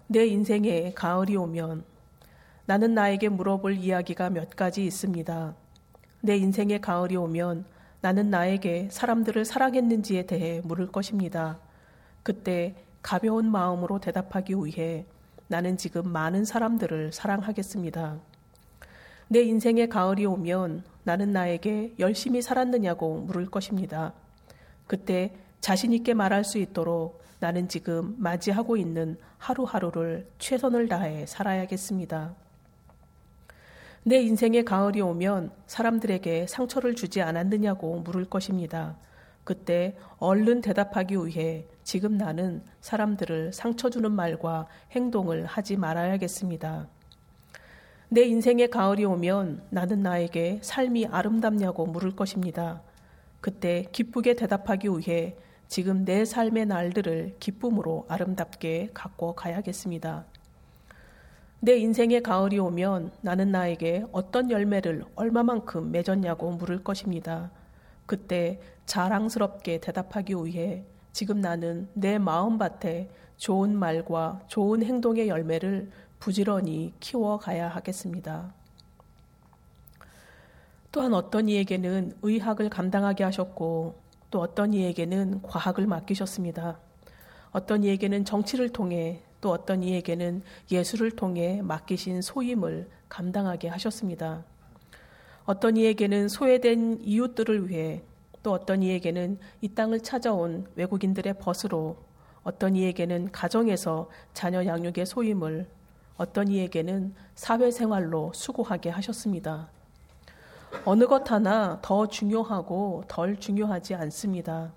내 0.08 0.26
인생에 0.26 0.92
가을이 0.92 1.38
오면 1.38 1.86
나는 2.66 2.94
나에게 2.94 3.30
물어볼 3.30 3.78
이야기가 3.78 4.30
몇 4.30 4.50
가지 4.58 4.84
있습니다. 4.84 5.56
내 6.20 6.36
인생에 6.36 6.80
가을이 6.80 7.16
오면 7.16 7.64
나는 8.04 8.30
나에게 8.30 8.90
사람들을 8.92 9.46
사랑했는지에 9.46 10.26
대해 10.26 10.60
물을 10.66 10.88
것입니다. 10.88 11.58
그때 12.22 12.76
가벼운 13.02 13.50
마음으로 13.50 14.02
대답하기 14.02 14.56
위해 14.56 15.06
나는 15.48 15.78
지금 15.78 16.10
많은 16.10 16.44
사람들을 16.44 17.14
사랑하겠습니다. 17.14 18.20
내 19.30 19.44
인생에 19.44 19.88
가을이 19.88 20.26
오면 20.26 20.84
나는 21.06 21.32
나에게 21.32 21.94
열심히 21.98 22.42
살았느냐고 22.42 23.22
물을 23.22 23.46
것입니다. 23.46 24.12
그때 24.86 25.34
자신있게 25.62 26.14
말할 26.14 26.44
수 26.44 26.58
있도록 26.58 27.24
나는 27.40 27.70
지금 27.70 28.16
맞이하고 28.18 28.76
있는 28.76 29.18
하루하루를 29.38 30.28
최선을 30.40 30.90
다해 30.90 31.26
살아야겠습니다. 31.26 32.36
내 34.06 34.22
인생의 34.22 34.66
가을이 34.66 35.00
오면 35.00 35.52
사람들에게 35.66 36.48
상처를 36.48 36.94
주지 36.94 37.22
않았느냐고 37.22 38.02
물을 38.02 38.26
것입니다. 38.26 38.98
그때 39.46 39.96
얼른 40.18 40.60
대답하기 40.60 41.16
위해 41.26 41.66
지금 41.84 42.18
나는 42.18 42.64
사람들을 42.82 43.54
상처 43.54 43.90
주는 43.90 44.12
말과 44.12 44.68
행동을 44.92 45.46
하지 45.46 45.78
말아야겠습니다. 45.78 46.90
내 48.10 48.24
인생의 48.24 48.70
가을이 48.70 49.06
오면 49.06 49.64
나는 49.70 50.02
나에게 50.02 50.60
삶이 50.62 51.08
아름답냐고 51.08 51.86
물을 51.86 52.14
것입니다. 52.14 52.82
그때 53.40 53.86
기쁘게 53.94 54.36
대답하기 54.36 54.90
위해 54.90 55.38
지금 55.70 56.04
내 56.04 56.26
삶의 56.26 56.66
날들을 56.66 57.38
기쁨으로 57.40 58.06
아름답게 58.10 58.90
갖고 58.94 59.34
가야겠습니다. 59.34 60.26
내 61.64 61.78
인생의 61.78 62.24
가을이 62.24 62.60
오면 62.60 63.12
나는 63.22 63.54
나에게 63.54 64.06
어떤 64.12 64.52
열매를 64.52 65.06
얼마만큼 65.16 65.92
맺었냐고 65.92 66.52
물을 66.52 66.84
것입니다. 66.84 67.52
그때 68.06 68.60
자랑스럽게 68.86 69.80
대답하기 69.80 70.34
위해 70.44 70.84
지금 71.14 71.40
나는 71.40 71.88
내 71.94 72.18
마음밭에 72.18 73.10
좋은 73.38 73.78
말과 73.78 74.42
좋은 74.48 74.84
행동의 74.84 75.30
열매를 75.30 75.90
부지런히 76.20 76.92
키워가야 77.00 77.70
하겠습니다. 77.70 78.54
또한 80.92 81.14
어떤 81.14 81.48
이에게는 81.48 82.18
의학을 82.24 82.70
감당하게 82.70 83.24
하셨고 83.24 83.96
또 84.32 84.42
어떤 84.42 84.74
이에게는 84.74 85.42
과학을 85.44 85.88
맡기셨습니다. 85.88 86.78
어떤 87.54 87.86
이에게는 87.86 88.26
정치를 88.26 88.68
통해 88.68 89.22
또 89.44 89.52
어떤 89.52 89.84
이에게는 89.84 90.42
예술을 90.72 91.12
통해 91.12 91.62
맡기신 91.62 92.22
소임을 92.22 92.90
감당하게 93.10 93.68
하셨습니다. 93.68 94.46
어떤 95.44 95.76
이에게는 95.76 96.30
소외된 96.30 97.02
이웃들을 97.02 97.68
위해 97.68 98.04
또 98.42 98.54
어떤 98.54 98.82
이에게는 98.82 99.38
이 99.60 99.68
땅을 99.68 100.00
찾아온 100.00 100.66
외국인들의 100.76 101.34
벗으로 101.40 101.98
어떤 102.46 102.78
이에게는 102.78 103.34
가정에서 103.34 104.10
자녀 104.34 104.66
양육의 104.66 105.06
소임을 105.06 105.68
어떤 106.16 106.48
이에게는 106.48 107.14
사회생활로 107.36 108.32
수고하게 108.34 108.92
하셨습니다. 108.92 109.70
어느 110.86 111.06
것 111.06 111.30
하나 111.30 111.80
더 111.82 112.08
중요하고 112.08 113.04
덜 113.10 113.38
중요하지 113.38 113.96
않습니다. 113.96 114.72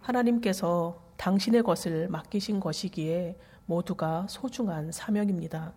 하나님께서 0.00 0.98
당신의 1.18 1.62
것을 1.62 2.08
맡기신 2.08 2.58
것이기에 2.58 3.36
모두가 3.66 4.26
소중한 4.28 4.92
사명입니다. 4.92 5.72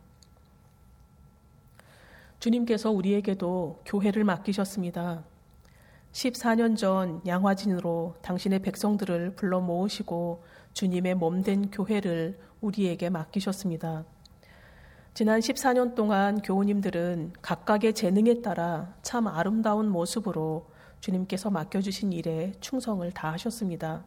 주님께서 2.39 2.91
우리에게도 2.91 3.81
교회를 3.85 4.23
맡기셨습니다. 4.23 5.23
14년 6.11 6.77
전 6.77 7.21
양화진으로 7.25 8.15
당신의 8.21 8.59
백성들을 8.59 9.35
불러 9.35 9.59
모으시고 9.59 10.43
주님의 10.73 11.15
몸된 11.15 11.71
교회를 11.71 12.39
우리에게 12.61 13.09
맡기셨습니다. 13.09 14.05
지난 15.13 15.39
14년 15.39 15.95
동안 15.95 16.41
교우님들은 16.41 17.33
각각의 17.41 17.93
재능에 17.93 18.41
따라 18.41 18.93
참 19.01 19.27
아름다운 19.27 19.89
모습으로 19.89 20.67
주님께서 20.99 21.49
맡겨주신 21.49 22.13
일에 22.13 22.51
충성을 22.59 23.09
다하셨습니다. 23.11 24.03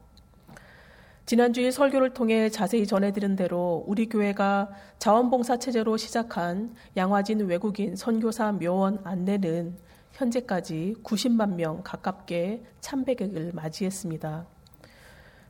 지난주일 1.29 1.73
설교를 1.73 2.15
통해 2.15 2.49
자세히 2.49 2.87
전해드린 2.87 3.37
대로 3.37 3.85
우리 3.87 4.09
교회가 4.09 4.71
자원봉사 4.99 5.59
체제로 5.59 5.99
시작한 5.99 6.75
양화진 6.97 7.41
외국인 7.41 7.97
선교사 7.97 8.51
묘원 8.53 8.99
안내는 9.05 9.77
현재까지 10.13 10.95
90만 11.05 11.57
명 11.57 11.83
가깝게 11.85 12.63
참배객을 12.81 13.51
맞이했습니다. 13.53 14.47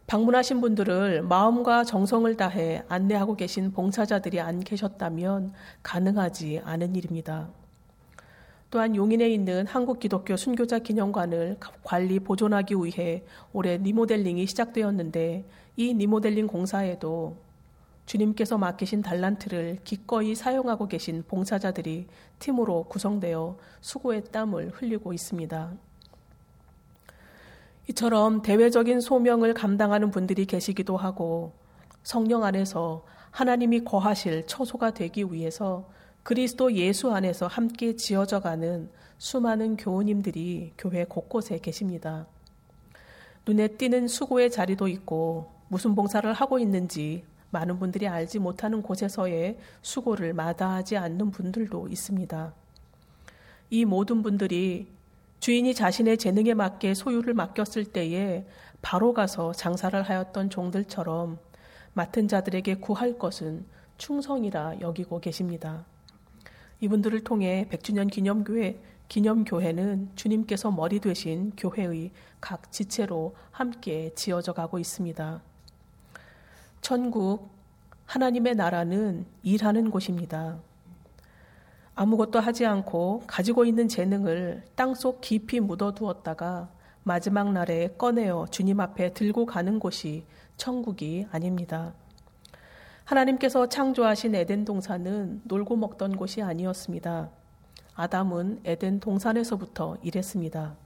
방문하신 0.08 0.60
분들을 0.60 1.22
마음과 1.22 1.84
정성을 1.84 2.36
다해 2.36 2.82
안내하고 2.88 3.36
계신 3.36 3.70
봉사자들이 3.70 4.40
안 4.40 4.58
계셨다면 4.58 5.52
가능하지 5.84 6.60
않은 6.64 6.96
일입니다. 6.96 7.50
또한 8.70 8.94
용인에 8.94 9.28
있는 9.30 9.66
한국 9.66 9.98
기독교 9.98 10.36
순교자 10.36 10.80
기념관을 10.80 11.56
관리 11.82 12.20
보존하기 12.20 12.74
위해 12.74 13.24
올해 13.52 13.78
리모델링이 13.78 14.46
시작되었는데 14.46 15.44
이 15.76 15.94
리모델링 15.94 16.46
공사에도 16.46 17.36
주님께서 18.04 18.58
맡기신 18.58 19.02
달란트를 19.02 19.78
기꺼이 19.84 20.34
사용하고 20.34 20.88
계신 20.88 21.22
봉사자들이 21.26 22.08
팀으로 22.38 22.84
구성되어 22.84 23.58
수고의 23.80 24.24
땀을 24.24 24.72
흘리고 24.74 25.12
있습니다. 25.12 25.72
이처럼 27.88 28.42
대외적인 28.42 29.00
소명을 29.00 29.54
감당하는 29.54 30.10
분들이 30.10 30.44
계시기도 30.44 30.96
하고 30.96 31.52
성령 32.02 32.44
안에서 32.44 33.04
하나님이 33.30 33.84
거하실 33.84 34.46
처소가 34.46 34.92
되기 34.92 35.24
위해서 35.24 35.88
그리스도 36.28 36.70
예수 36.74 37.10
안에서 37.10 37.46
함께 37.46 37.96
지어져 37.96 38.40
가는 38.40 38.90
수많은 39.16 39.78
교우님들이 39.78 40.74
교회 40.76 41.04
곳곳에 41.04 41.58
계십니다. 41.58 42.26
눈에 43.46 43.66
띄는 43.68 44.08
수고의 44.08 44.50
자리도 44.50 44.88
있고 44.88 45.50
무슨 45.68 45.94
봉사를 45.94 46.30
하고 46.30 46.58
있는지 46.58 47.24
많은 47.48 47.78
분들이 47.78 48.06
알지 48.06 48.40
못하는 48.40 48.82
곳에서의 48.82 49.56
수고를 49.80 50.34
마다하지 50.34 50.98
않는 50.98 51.30
분들도 51.30 51.88
있습니다. 51.88 52.52
이 53.70 53.86
모든 53.86 54.22
분들이 54.22 54.92
주인이 55.40 55.72
자신의 55.72 56.18
재능에 56.18 56.52
맞게 56.52 56.92
소유를 56.92 57.32
맡겼을 57.32 57.86
때에 57.86 58.44
바로 58.82 59.14
가서 59.14 59.52
장사를 59.52 60.02
하였던 60.02 60.50
종들처럼 60.50 61.38
맡은 61.94 62.28
자들에게 62.28 62.74
구할 62.74 63.18
것은 63.18 63.64
충성이라 63.96 64.80
여기고 64.82 65.20
계십니다. 65.20 65.86
이분들을 66.80 67.24
통해 67.24 67.66
100주년 67.70 68.10
기념교회 68.10 68.80
기념교회는 69.08 70.10
주님께서 70.14 70.70
머리 70.70 71.00
되신 71.00 71.52
교회의 71.56 72.10
각 72.40 72.70
지체로 72.70 73.34
함께 73.50 74.12
지어져 74.14 74.52
가고 74.52 74.78
있습니다. 74.78 75.42
천국 76.82 77.50
하나님의 78.04 78.54
나라는 78.54 79.26
일하는 79.42 79.90
곳입니다. 79.90 80.58
아무것도 81.94 82.38
하지 82.38 82.64
않고 82.64 83.24
가지고 83.26 83.64
있는 83.64 83.88
재능을 83.88 84.62
땅속 84.76 85.20
깊이 85.20 85.58
묻어두었다가 85.58 86.70
마지막 87.02 87.52
날에 87.52 87.94
꺼내어 87.98 88.46
주님 88.50 88.78
앞에 88.78 89.14
들고 89.14 89.46
가는 89.46 89.78
곳이 89.80 90.24
천국이 90.56 91.26
아닙니다. 91.32 91.94
하나님께서 93.08 93.70
창조하신 93.70 94.34
에덴 94.34 94.66
동산은 94.66 95.40
놀고 95.44 95.76
먹던 95.76 96.16
곳이 96.16 96.42
아니었습니다. 96.42 97.30
아담은 97.94 98.60
에덴 98.66 99.00
동산에서부터 99.00 99.96
일했습니다. 100.02 100.76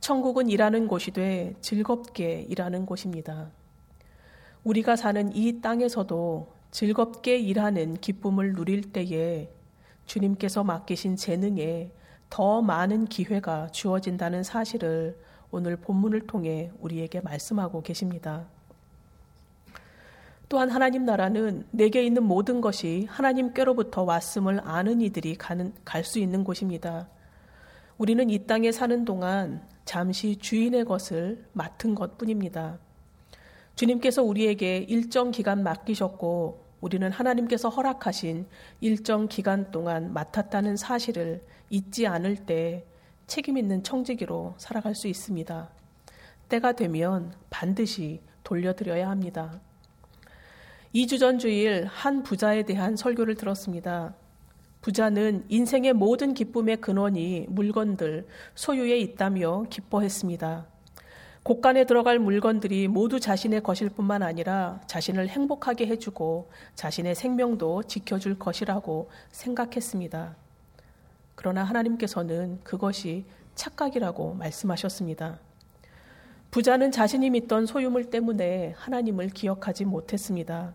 천국은 0.00 0.48
일하는 0.48 0.88
곳이 0.88 1.12
돼 1.12 1.54
즐겁게 1.60 2.46
일하는 2.48 2.84
곳입니다. 2.84 3.52
우리가 4.64 4.96
사는 4.96 5.32
이 5.32 5.60
땅에서도 5.60 6.52
즐겁게 6.72 7.38
일하는 7.38 7.94
기쁨을 7.94 8.54
누릴 8.54 8.90
때에 8.90 9.52
주님께서 10.06 10.64
맡기신 10.64 11.14
재능에 11.14 11.92
더 12.28 12.60
많은 12.60 13.04
기회가 13.04 13.68
주어진다는 13.68 14.42
사실을 14.42 15.16
오늘 15.52 15.76
본문을 15.76 16.26
통해 16.26 16.72
우리에게 16.80 17.20
말씀하고 17.20 17.82
계십니다. 17.82 18.48
또한 20.50 20.68
하나님 20.68 21.04
나라는 21.04 21.64
내게 21.70 22.02
있는 22.02 22.24
모든 22.24 22.60
것이 22.60 23.06
하나님께로부터 23.08 24.02
왔음을 24.02 24.60
아는 24.64 25.00
이들이 25.00 25.38
갈수 25.84 26.18
있는 26.18 26.42
곳입니다. 26.42 27.08
우리는 27.98 28.28
이 28.28 28.46
땅에 28.48 28.72
사는 28.72 29.04
동안 29.04 29.64
잠시 29.84 30.34
주인의 30.34 30.86
것을 30.86 31.46
맡은 31.52 31.94
것 31.94 32.18
뿐입니다. 32.18 32.80
주님께서 33.76 34.24
우리에게 34.24 34.78
일정 34.78 35.30
기간 35.30 35.62
맡기셨고 35.62 36.64
우리는 36.80 37.12
하나님께서 37.12 37.68
허락하신 37.68 38.48
일정 38.80 39.28
기간 39.28 39.70
동안 39.70 40.12
맡았다는 40.12 40.76
사실을 40.76 41.46
잊지 41.68 42.08
않을 42.08 42.44
때 42.46 42.84
책임 43.28 43.56
있는 43.56 43.84
청지기로 43.84 44.54
살아갈 44.58 44.96
수 44.96 45.06
있습니다. 45.06 45.70
때가 46.48 46.72
되면 46.72 47.34
반드시 47.50 48.20
돌려드려야 48.42 49.08
합니다. 49.08 49.60
2주 50.94 51.20
전 51.20 51.38
주일 51.38 51.84
한 51.84 52.24
부자에 52.24 52.64
대한 52.64 52.96
설교를 52.96 53.36
들었습니다. 53.36 54.12
부자는 54.80 55.44
인생의 55.48 55.92
모든 55.92 56.34
기쁨의 56.34 56.78
근원이 56.78 57.46
물건들, 57.48 58.26
소유에 58.56 58.98
있다며 58.98 59.66
기뻐했습니다. 59.70 60.66
곳간에 61.44 61.84
들어갈 61.84 62.18
물건들이 62.18 62.88
모두 62.88 63.20
자신의 63.20 63.62
것일 63.62 63.90
뿐만 63.90 64.24
아니라 64.24 64.80
자신을 64.88 65.28
행복하게 65.28 65.86
해주고 65.86 66.50
자신의 66.74 67.14
생명도 67.14 67.84
지켜줄 67.84 68.40
것이라고 68.40 69.10
생각했습니다. 69.30 70.34
그러나 71.36 71.62
하나님께서는 71.62 72.58
그것이 72.64 73.26
착각이라고 73.54 74.34
말씀하셨습니다. 74.34 75.38
부자는 76.50 76.90
자신이 76.90 77.30
믿던 77.30 77.66
소유물 77.66 78.10
때문에 78.10 78.74
하나님을 78.76 79.28
기억하지 79.28 79.84
못했습니다. 79.84 80.74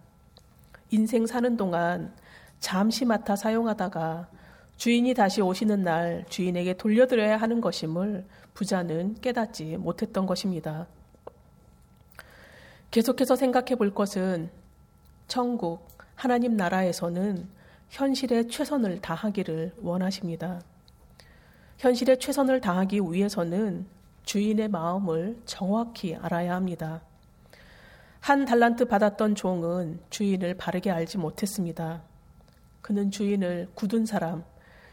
인생 0.91 1.25
사는 1.25 1.57
동안 1.57 2.13
잠시 2.59 3.03
맡아 3.03 3.35
사용하다가 3.35 4.29
주인이 4.77 5.13
다시 5.13 5.41
오시는 5.41 5.83
날 5.83 6.25
주인에게 6.29 6.75
돌려드려야 6.75 7.37
하는 7.37 7.59
것임을 7.59 8.25
부자는 8.53 9.15
깨닫지 9.15 9.75
못했던 9.77 10.25
것입니다. 10.25 10.87
계속해서 12.91 13.35
생각해 13.35 13.75
볼 13.75 13.93
것은 13.93 14.49
천국, 15.27 15.85
하나님 16.15 16.55
나라에서는 16.55 17.49
현실에 17.89 18.47
최선을 18.47 19.01
다하기를 19.01 19.73
원하십니다. 19.81 20.61
현실에 21.77 22.15
최선을 22.17 22.61
다하기 22.61 23.01
위해서는 23.01 23.85
주인의 24.25 24.67
마음을 24.69 25.39
정확히 25.45 26.15
알아야 26.15 26.55
합니다. 26.55 27.01
한 28.19 28.45
달란트 28.45 28.85
받았던 28.85 29.35
종은 29.35 29.99
주인을 30.09 30.55
바르게 30.55 30.89
알지 30.89 31.19
못했습니다. 31.19 32.01
그는 32.81 33.11
주인을 33.11 33.69
굳은 33.75 34.05
사람, 34.05 34.43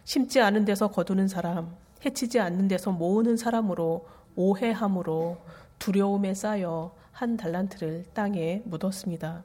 심지 0.05 0.41
않은 0.41 0.65
데서 0.65 0.89
거두는 0.89 1.29
사람, 1.29 1.75
해치지 2.05 2.41
않는 2.41 2.69
데서 2.69 2.91
모으는 2.91 3.37
사람으로 3.37 4.07
오해함으로 4.37 5.39
두려움에 5.79 6.35
쌓여 6.35 6.95
한 7.13 7.37
달란트를 7.37 8.05
땅에 8.15 8.63
묻었습니다. 8.65 9.45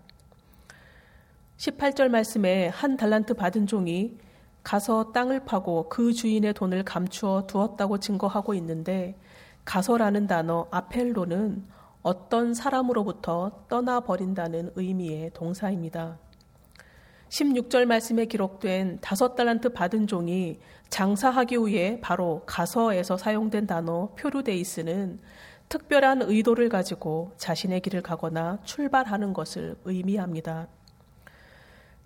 18절 1.57 2.09
말씀에 2.09 2.67
한 2.67 2.97
달란트 2.97 3.33
받은 3.35 3.67
종이 3.67 4.17
가서 4.63 5.11
땅을 5.11 5.45
파고 5.45 5.87
그 5.89 6.13
주인의 6.13 6.53
돈을 6.53 6.83
감추어 6.83 7.47
두었다고 7.47 7.99
증거하고 7.99 8.53
있는데 8.55 9.17
가서라는 9.67 10.27
단어 10.27 10.65
아펠로는 10.71 11.65
어떤 12.01 12.53
사람으로부터 12.53 13.65
떠나버린다는 13.67 14.71
의미의 14.75 15.31
동사입니다. 15.33 16.17
16절 17.27 17.83
말씀에 17.83 18.25
기록된 18.27 18.99
다섯 19.01 19.35
달란트 19.35 19.73
받은 19.73 20.07
종이 20.07 20.61
장사하기 20.87 21.57
위해 21.57 21.99
바로 22.01 22.43
가서에서 22.45 23.17
사용된 23.17 23.67
단어 23.67 24.13
표류데이스는 24.17 25.19
특별한 25.67 26.21
의도를 26.21 26.69
가지고 26.69 27.33
자신의 27.35 27.81
길을 27.81 28.01
가거나 28.01 28.59
출발하는 28.63 29.33
것을 29.33 29.75
의미합니다. 29.83 30.67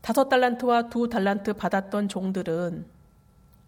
다섯 0.01 0.29
달란트와 0.29 0.89
두 0.89 1.09
달란트 1.09 1.53
받았던 1.53 2.07
종들은 2.07 2.87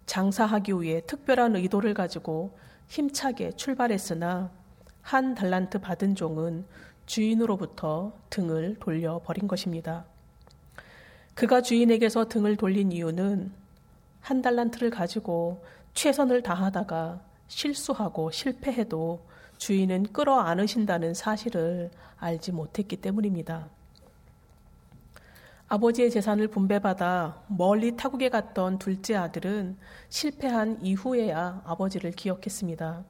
장사하기 0.07 0.81
위해 0.81 1.01
특별한 1.05 1.55
의도를 1.57 1.93
가지고 1.93 2.57
힘차게 2.87 3.51
출발했으나 3.53 4.51
한 5.01 5.35
달란트 5.35 5.79
받은 5.79 6.15
종은 6.15 6.65
주인으로부터 7.05 8.13
등을 8.29 8.77
돌려버린 8.79 9.47
것입니다. 9.47 10.05
그가 11.33 11.61
주인에게서 11.61 12.29
등을 12.29 12.55
돌린 12.55 12.91
이유는 12.91 13.51
한 14.21 14.41
달란트를 14.41 14.89
가지고 14.89 15.63
최선을 15.93 16.43
다하다가 16.43 17.21
실수하고 17.47 18.31
실패해도 18.31 19.25
주인은 19.57 20.13
끌어안으신다는 20.13 21.13
사실을 21.13 21.91
알지 22.17 22.51
못했기 22.51 22.97
때문입니다. 22.97 23.69
아버지의 25.73 26.11
재산을 26.11 26.49
분배받아 26.49 27.45
멀리 27.47 27.97
타국에 27.97 28.29
갔던 28.29 28.77
둘째 28.77 29.15
아들은 29.15 29.75
실패한 30.07 30.77
이후에야 30.83 31.63
아버지를 31.65 32.11
기억했습니다. 32.11 33.03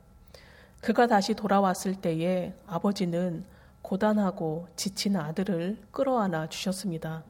그가 0.80 1.08
다시 1.08 1.34
돌아왔을 1.34 1.95
때에 1.95 2.54
아버지는 2.65 3.43
고단하고 3.82 4.69
지친 4.78 5.17
아들을 5.17 5.78
끌어안아 5.91 6.47
주셨습니다. 6.47 7.26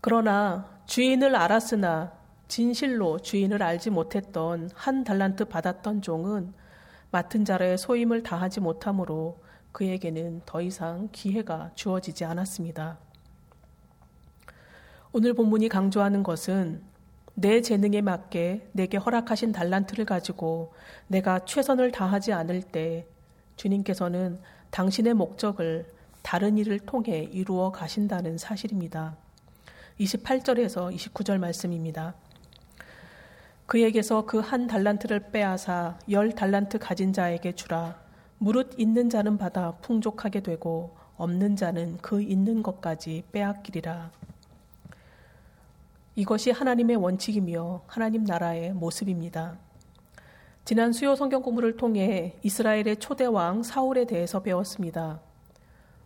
그러나 0.00 0.80
주인을 0.86 1.36
알았으나 1.36 2.14
진실로 2.48 3.18
주인을 3.18 3.62
알지 3.62 3.90
못했던 3.90 4.70
한 4.74 5.04
달란트 5.04 5.44
받았던 5.44 6.00
종은 6.00 6.54
맡은 7.10 7.44
자의 7.44 7.76
소임을 7.76 8.22
다하지 8.22 8.60
못하므로 8.60 9.42
그에게는 9.72 10.40
더 10.46 10.62
이상 10.62 11.10
기회가 11.12 11.70
주어지지 11.74 12.24
않았습니다. 12.24 13.09
오늘 15.12 15.34
본문이 15.34 15.68
강조하는 15.68 16.22
것은 16.22 16.82
내 17.34 17.62
재능에 17.62 18.00
맞게 18.00 18.68
내게 18.70 18.96
허락하신 18.96 19.50
달란트를 19.50 20.04
가지고 20.04 20.72
내가 21.08 21.44
최선을 21.44 21.90
다하지 21.90 22.32
않을 22.32 22.62
때 22.62 23.08
주님께서는 23.56 24.38
당신의 24.70 25.14
목적을 25.14 25.86
다른 26.22 26.56
일을 26.58 26.78
통해 26.78 27.28
이루어 27.32 27.72
가신다는 27.72 28.38
사실입니다. 28.38 29.16
28절에서 29.98 30.94
29절 30.94 31.38
말씀입니다. 31.38 32.14
그에게서 33.66 34.26
그 34.26 34.38
한 34.38 34.68
달란트를 34.68 35.30
빼앗아 35.32 35.98
열 36.10 36.30
달란트 36.32 36.78
가진 36.78 37.12
자에게 37.12 37.56
주라. 37.56 38.00
무릇 38.38 38.78
있는 38.78 39.10
자는 39.10 39.38
받아 39.38 39.72
풍족하게 39.82 40.40
되고 40.40 40.96
없는 41.16 41.56
자는 41.56 41.98
그 42.00 42.22
있는 42.22 42.62
것까지 42.62 43.24
빼앗기리라. 43.32 44.12
이것이 46.16 46.50
하나님의 46.50 46.96
원칙이며 46.96 47.82
하나님 47.86 48.24
나라의 48.24 48.72
모습입니다. 48.72 49.58
지난 50.64 50.92
수요 50.92 51.14
성경 51.14 51.42
공부를 51.42 51.76
통해 51.76 52.38
이스라엘의 52.42 52.96
초대 52.98 53.24
왕 53.24 53.62
사울에 53.62 54.04
대해서 54.04 54.42
배웠습니다. 54.42 55.20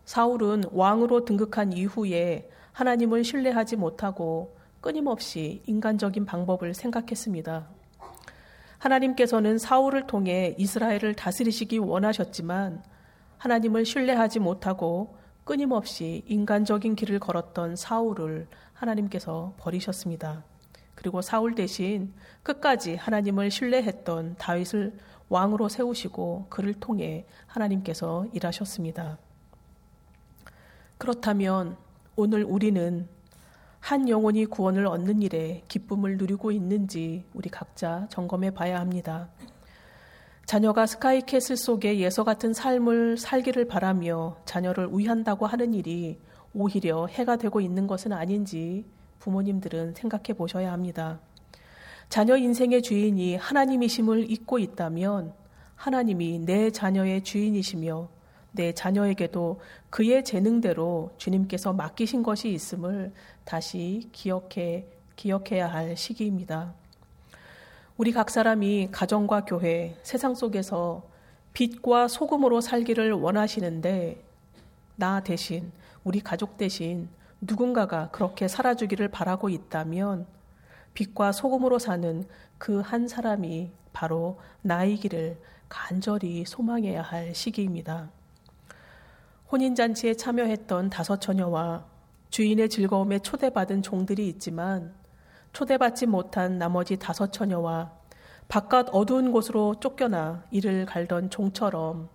사울은 0.05 0.65
왕으로 0.71 1.25
등극한 1.25 1.73
이후에 1.73 2.49
하나님을 2.71 3.23
신뢰하지 3.23 3.75
못하고 3.75 4.55
끊임없이 4.81 5.63
인간적인 5.65 6.25
방법을 6.25 6.73
생각했습니다. 6.75 7.67
하나님께서는 8.77 9.57
사울을 9.57 10.05
통해 10.05 10.53
이스라엘을 10.59 11.15
다스리시기 11.15 11.79
원하셨지만 11.79 12.83
하나님을 13.37 13.85
신뢰하지 13.85 14.39
못하고 14.39 15.17
끊임없이 15.43 16.23
인간적인 16.27 16.95
길을 16.95 17.19
걸었던 17.19 17.75
사울을 17.75 18.47
하나님께서 18.75 19.55
버리셨습니다. 19.57 20.43
그리고 20.93 21.21
사울 21.21 21.55
대신 21.55 22.13
끝까지 22.43 22.95
하나님을 22.95 23.51
신뢰했던 23.51 24.35
다윗을 24.37 24.97
왕으로 25.29 25.69
세우시고 25.69 26.47
그를 26.49 26.73
통해 26.73 27.25
하나님께서 27.47 28.27
일하셨습니다. 28.31 29.17
그렇다면 30.97 31.77
오늘 32.15 32.43
우리는 32.43 33.07
한 33.79 34.09
영혼이 34.09 34.45
구원을 34.45 34.87
얻는 34.87 35.21
일에 35.21 35.63
기쁨을 35.67 36.17
누리고 36.17 36.51
있는지 36.51 37.25
우리 37.33 37.49
각자 37.49 38.07
점검해 38.09 38.51
봐야 38.51 38.79
합니다. 38.79 39.29
자녀가 40.45 40.85
스카이캐슬 40.85 41.57
속에 41.57 41.99
예서 41.99 42.23
같은 42.23 42.53
삶을 42.53 43.17
살기를 43.17 43.67
바라며 43.67 44.37
자녀를 44.45 44.89
위한다고 44.91 45.47
하는 45.47 45.73
일이 45.73 46.19
오히려 46.55 47.05
해가 47.07 47.35
되고 47.35 47.59
있는 47.59 47.85
것은 47.85 48.13
아닌지 48.13 48.85
부모님들은 49.19 49.93
생각해 49.93 50.33
보셔야 50.37 50.71
합니다. 50.71 51.19
자녀 52.09 52.37
인생의 52.37 52.81
주인이 52.81 53.35
하나님이심을 53.35 54.31
잊고 54.31 54.57
있다면 54.57 55.33
하나님이 55.75 56.39
내 56.39 56.71
자녀의 56.71 57.23
주인이시며 57.23 58.07
내 58.53 58.71
자녀에게도 58.71 59.59
그의 59.89 60.23
재능대로 60.23 61.11
주님께서 61.17 61.73
맡기신 61.73 62.23
것이 62.23 62.49
있음을 62.53 63.11
다시 63.43 64.07
기억해 64.13 64.85
기억해야 65.17 65.67
할 65.67 65.97
시기입니다. 65.97 66.73
우리 67.97 68.11
각 68.11 68.29
사람이 68.29 68.89
가정과 68.91 69.45
교회, 69.45 69.97
세상 70.03 70.35
속에서 70.35 71.03
빛과 71.53 72.07
소금으로 72.07 72.61
살기를 72.61 73.13
원하시는데 73.13 74.21
나 74.97 75.21
대신 75.21 75.71
우리 76.05 76.21
가족 76.21 76.55
대신 76.55 77.09
누군가가 77.41 78.09
그렇게 78.11 78.47
살아주기를 78.47 79.09
바라고 79.09 79.49
있다면 79.49 80.27
빛과 80.93 81.31
소금으로 81.31 81.79
사는 81.79 82.23
그 82.57 82.79
한 82.81 83.07
사람이 83.07 83.71
바로 83.91 84.39
나이기를 84.61 85.41
간절히 85.67 86.45
소망해야 86.45 87.01
할 87.01 87.33
시기입니다. 87.33 88.11
혼인잔치에 89.51 90.13
참여했던 90.13 90.91
다섯 90.91 91.19
처녀와 91.19 91.85
주인의 92.29 92.69
즐거움에 92.69 93.19
초대받은 93.19 93.81
종들이 93.81 94.27
있지만 94.27 94.93
초대받지 95.53 96.05
못한 96.05 96.59
나머지 96.59 96.97
다섯 96.97 97.33
처녀와 97.33 97.91
바깥 98.47 98.89
어두운 98.91 99.31
곳으로 99.31 99.79
쫓겨나 99.79 100.43
이를 100.51 100.85
갈던 100.85 101.31
종처럼 101.31 102.09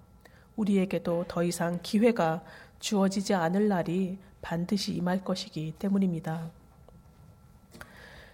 우리에게도 0.54 1.24
더 1.26 1.42
이상 1.42 1.80
기회가 1.82 2.42
주어지지 2.80 3.34
않을 3.34 3.68
날이 3.68 4.18
반드시 4.42 4.94
임할 4.94 5.22
것이기 5.22 5.74
때문입니다. 5.78 6.50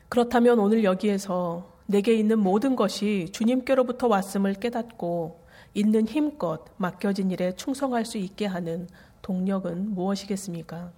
그렇다면 0.08 0.58
오늘 0.58 0.84
여기에서 0.84 1.74
내게 1.86 2.14
있는 2.14 2.38
모든 2.38 2.74
것이 2.74 3.28
주님께로부터 3.32 4.08
왔음을 4.08 4.54
깨닫고 4.54 5.44
있는 5.74 6.06
힘껏 6.06 6.64
맡겨진 6.78 7.30
일에 7.30 7.54
충성할 7.54 8.04
수 8.04 8.18
있게 8.18 8.46
하는 8.46 8.88
동력은 9.22 9.94
무엇이겠습니까? 9.94 10.90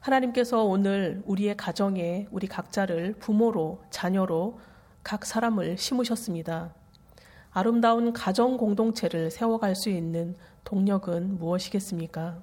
하나님께서 0.00 0.62
오늘 0.62 1.22
우리의 1.26 1.56
가정에 1.56 2.28
우리 2.30 2.46
각자를 2.46 3.14
부모로, 3.14 3.82
자녀로 3.90 4.60
각 5.02 5.24
사람을 5.24 5.78
심으셨습니다. 5.78 6.74
아름다운 7.50 8.12
가정 8.12 8.56
공동체를 8.56 9.30
세워갈 9.30 9.74
수 9.74 9.88
있는 9.88 10.36
동력은 10.66 11.38
무엇이겠습니까? 11.38 12.42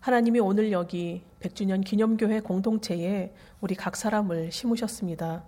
하나님이 0.00 0.40
오늘 0.40 0.72
여기 0.72 1.22
100주년 1.40 1.84
기념교회 1.84 2.40
공동체에 2.40 3.32
우리 3.60 3.76
각 3.76 3.94
사람을 3.94 4.50
심으셨습니다. 4.50 5.44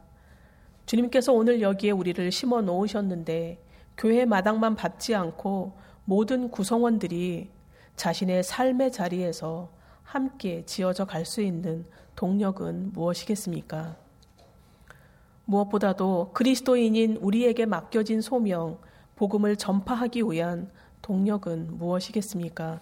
주님께서 0.86 1.32
오늘 1.32 1.60
여기에 1.60 1.90
우리를 1.90 2.30
심어 2.30 2.60
놓으셨는데 2.62 3.60
교회 3.96 4.24
마당만 4.24 4.76
밟지 4.76 5.16
않고 5.16 5.76
모든 6.04 6.50
구성원들이 6.50 7.50
자신의 7.96 8.44
삶의 8.44 8.92
자리에서 8.92 9.70
함께 10.04 10.64
지어져 10.66 11.04
갈 11.04 11.24
수 11.24 11.42
있는 11.42 11.84
동력은 12.14 12.92
무엇이겠습니까? 12.92 13.96
무엇보다도 15.46 16.30
그리스도인인 16.32 17.16
우리에게 17.16 17.66
맡겨진 17.66 18.20
소명, 18.20 18.78
복음을 19.16 19.56
전파하기 19.56 20.22
위한 20.22 20.70
동력은 21.02 21.78
무엇이겠습니까? 21.78 22.80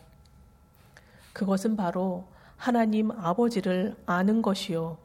그것은 1.32 1.76
바로 1.76 2.26
하나님 2.56 3.10
아버지를 3.10 3.96
아는 4.06 4.42
것이요. 4.42 4.98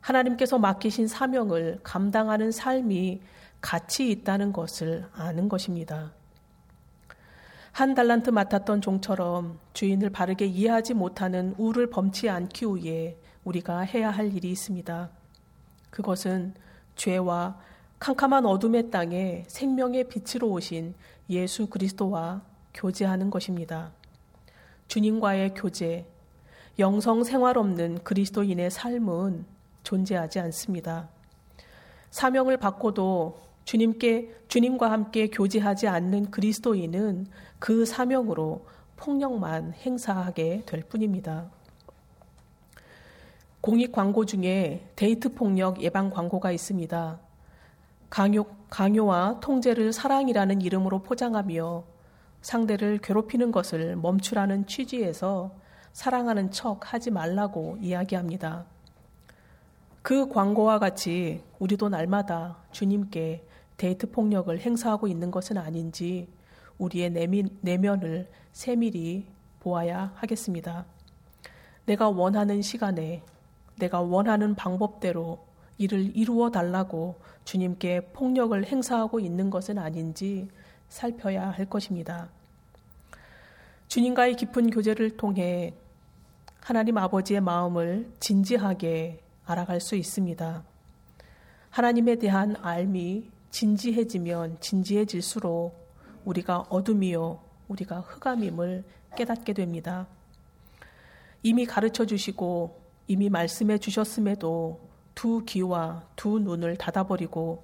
하나님께서 0.00 0.58
맡기신 0.58 1.06
사명을 1.06 1.80
감당하는 1.82 2.50
삶이 2.50 3.20
가치 3.60 4.10
있다는 4.10 4.52
것을 4.52 5.06
아는 5.12 5.48
것입니다. 5.48 6.12
한 7.72 7.94
달란트 7.94 8.30
맡았던 8.30 8.80
종처럼 8.80 9.58
주인을 9.74 10.10
바르게 10.10 10.46
이해하지 10.46 10.94
못하는 10.94 11.54
우를 11.56 11.88
범치 11.88 12.28
않기 12.28 12.66
위해 12.74 13.16
우리가 13.44 13.80
해야 13.80 14.10
할 14.10 14.34
일이 14.34 14.50
있습니다. 14.50 15.08
그것은 15.90 16.54
죄와 16.96 17.58
캄캄한 18.00 18.46
어둠의 18.46 18.90
땅에 18.90 19.44
생명의 19.46 20.08
빛으로 20.08 20.48
오신 20.50 20.94
예수 21.30 21.68
그리스도와 21.68 22.42
교제하는 22.74 23.30
것입니다. 23.30 23.92
주님과의 24.88 25.54
교제, 25.54 26.04
영성 26.78 27.24
생활 27.24 27.56
없는 27.56 28.02
그리스도인의 28.02 28.70
삶은 28.70 29.44
존재하지 29.84 30.40
않습니다. 30.40 31.08
사명을 32.10 32.56
받고도 32.56 33.38
주님께 33.64 34.34
주님과 34.48 34.90
함께 34.90 35.28
교제하지 35.28 35.86
않는 35.86 36.30
그리스도인은 36.30 37.28
그 37.58 37.84
사명으로 37.84 38.66
폭력만 38.96 39.74
행사하게 39.74 40.64
될 40.66 40.82
뿐입니다. 40.82 41.50
공익 43.60 43.92
광고 43.92 44.24
중에 44.24 44.88
데이트 44.96 45.34
폭력 45.34 45.82
예방 45.82 46.10
광고가 46.10 46.50
있습니다. 46.50 47.20
강요, 48.10 48.44
강요와 48.68 49.38
통제를 49.40 49.92
사랑이라는 49.92 50.60
이름으로 50.62 50.98
포장하며 51.02 51.84
상대를 52.42 52.98
괴롭히는 52.98 53.52
것을 53.52 53.94
멈추라는 53.96 54.66
취지에서 54.66 55.52
사랑하는 55.92 56.50
척 56.50 56.92
하지 56.92 57.12
말라고 57.12 57.78
이야기합니다. 57.80 58.64
그 60.02 60.28
광고와 60.28 60.80
같이 60.80 61.44
우리도 61.60 61.88
날마다 61.88 62.56
주님께 62.72 63.46
데이트 63.76 64.10
폭력을 64.10 64.58
행사하고 64.58 65.06
있는 65.06 65.30
것은 65.30 65.56
아닌지 65.56 66.28
우리의 66.78 67.10
내민, 67.10 67.48
내면을 67.60 68.28
세밀히 68.52 69.26
보아야 69.60 70.12
하겠습니다. 70.16 70.84
내가 71.86 72.08
원하는 72.08 72.60
시간에 72.60 73.22
내가 73.76 74.00
원하는 74.00 74.54
방법대로 74.54 75.49
이를 75.80 76.14
이루어 76.14 76.50
달라고 76.50 77.18
주님께 77.46 78.12
폭력을 78.12 78.66
행사하고 78.66 79.18
있는 79.18 79.48
것은 79.48 79.78
아닌지 79.78 80.46
살펴야 80.90 81.48
할 81.48 81.64
것입니다. 81.64 82.28
주님과의 83.88 84.36
깊은 84.36 84.68
교제를 84.70 85.16
통해 85.16 85.72
하나님 86.60 86.98
아버지의 86.98 87.40
마음을 87.40 88.10
진지하게 88.20 89.20
알아갈 89.46 89.80
수 89.80 89.96
있습니다. 89.96 90.62
하나님에 91.70 92.16
대한 92.16 92.56
알미 92.60 93.30
진지해지면 93.50 94.58
진지해질수록 94.60 95.74
우리가 96.26 96.66
어둠이요, 96.68 97.40
우리가 97.68 98.00
흑암임을 98.00 98.84
깨닫게 99.16 99.54
됩니다. 99.54 100.06
이미 101.42 101.64
가르쳐 101.64 102.04
주시고 102.04 102.78
이미 103.06 103.30
말씀해 103.30 103.78
주셨음에도 103.78 104.89
두 105.20 105.44
귀와 105.44 106.02
두 106.16 106.38
눈을 106.38 106.78
닫아버리고 106.78 107.62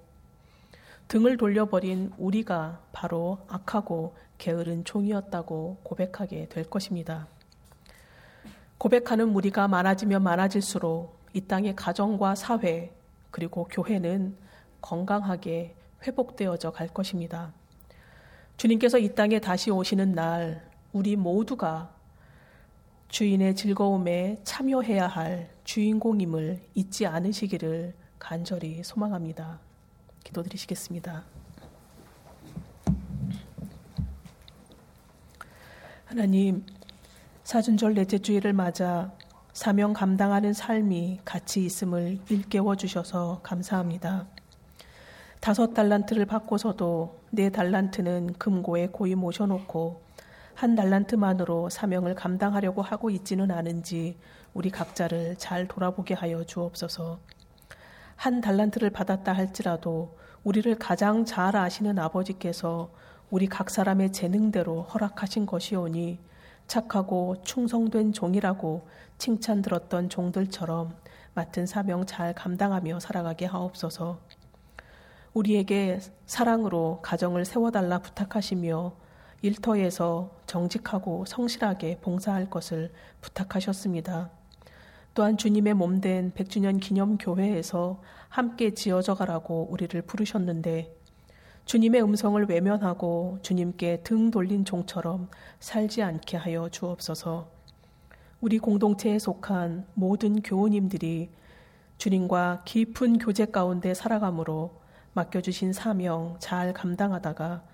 등을 1.09 1.39
돌려버린 1.39 2.13
우리가 2.19 2.83
바로 2.93 3.39
악하고 3.49 4.15
게으른 4.37 4.85
종이었다고 4.85 5.79
고백하게 5.83 6.51
될 6.51 6.65
것입니다. 6.65 7.27
고백하는 8.77 9.31
무리가 9.31 9.69
많아지면 9.69 10.23
많아질수록 10.23 11.17
이 11.33 11.41
땅의 11.41 11.77
가정과 11.77 12.35
사회 12.35 12.95
그리고 13.31 13.65
교회는 13.71 14.37
건강하게 14.83 15.75
회복되어져 16.07 16.73
갈 16.73 16.89
것입니다. 16.89 17.55
주님께서 18.59 18.99
이 18.99 19.15
땅에 19.15 19.41
다시 19.41 19.71
오시는 19.71 20.13
날 20.13 20.71
우리 20.93 21.17
모두가 21.17 21.96
주인의 23.09 23.55
즐거움에 23.55 24.41
참여해야 24.45 25.07
할 25.07 25.49
주인공임을 25.65 26.61
잊지 26.75 27.07
않으시기를 27.07 27.95
간절히 28.19 28.83
소망합니다. 28.83 29.61
기도드리시겠습니다. 30.25 31.25
하나님, 36.05 36.65
사준절 37.45 37.95
넷째 37.95 38.19
주일을 38.19 38.53
맞아 38.53 39.13
사명 39.53 39.93
감당하는 39.93 40.53
삶이 40.53 41.21
같이 41.25 41.65
있음을 41.65 42.19
일깨워 42.29 42.77
주셔서 42.77 43.41
감사합니다. 43.43 44.27
다섯 45.41 45.75
달란트를 45.75 46.27
받고서도 46.27 47.21
네 47.31 47.51
달란트는 47.51 48.35
금고에 48.35 48.89
고이 48.89 49.15
모셔놓고 49.15 50.06
한 50.57 50.75
달란트만으로 50.75 51.69
사명을 51.69 52.15
감당하려고 52.15 52.81
하고 52.81 53.11
있지는 53.11 53.51
않은지 53.51 54.17
우리 54.55 54.71
각자를 54.71 55.37
잘 55.37 55.69
돌아보게 55.69 56.15
하여 56.15 56.45
주옵소서. 56.45 57.21
한 58.17 58.41
달란트를 58.41 58.89
받았다 58.89 59.35
할지라도 59.35 60.17
우리를 60.45 60.75
가장 60.79 61.27
잘 61.27 61.55
아시는 61.57 61.99
아버지께서 61.99 62.91
우리 63.29 63.49
각 63.49 63.69
사람의 63.69 64.13
재능대로 64.13 64.85
허락하신 64.85 65.45
것이오니 65.45 66.21
착하고 66.67 67.43
충성된 67.43 68.15
종이라고 68.15 68.89
칭찬 69.19 69.61
들었던 69.61 70.09
종들처럼 70.09 70.97
맡은 71.35 71.67
사명 71.67 72.07
잘 72.07 72.33
감당하며 72.33 73.01
살아가게 73.01 73.45
하옵소서. 73.45 74.21
우리에게 75.35 76.01
사랑으로 76.25 77.01
가정을 77.03 77.45
세워달라 77.45 77.99
부탁하시며 77.99 79.05
일터에서 79.47 80.31
정직하고 80.47 81.25
성실하게 81.27 81.99
봉사할 82.01 82.51
것을 82.51 82.93
부탁하셨습니다. 83.21 84.31
또한 85.15 85.37
주님의 85.37 85.75
몸된 85.75 86.33
100주년 86.33 86.81
기념 86.81 87.17
교회에서 87.17 88.03
함께 88.29 88.75
지어져 88.75 89.15
가라고 89.15 89.69
우리를 89.71 90.01
부르셨는데 90.03 90.95
주님의 91.65 92.03
음성을 92.03 92.45
외면하고 92.49 93.39
주님께 93.43 94.03
등 94.03 94.31
돌린 94.31 94.65
종처럼 94.65 95.29
살지 95.59 96.03
않게 96.03 96.37
하여 96.37 96.69
주옵소서. 96.69 97.51
우리 98.41 98.59
공동체에 98.59 99.19
속한 99.19 99.87
모든 99.95 100.43
교우님들이 100.43 101.31
주님과 101.99 102.63
깊은 102.67 103.19
교제 103.19 103.47
가운데 103.47 103.95
살아감으로 103.95 104.81
맡겨주신 105.15 105.73
사명 105.73 106.37
잘 106.39 106.75
감당하다가 106.75 107.65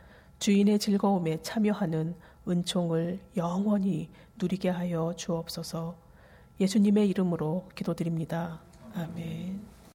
주인의 0.42 0.80
즐거움에 0.80 1.40
참여하는 1.40 2.16
은총을 2.48 3.20
영원히 3.36 4.10
누리게 4.40 4.70
하여 4.70 5.14
주옵소서 5.16 5.96
예수님의 6.58 7.08
이름으로 7.10 7.68
기도드립니다. 7.76 8.60
아멘. 8.92 9.71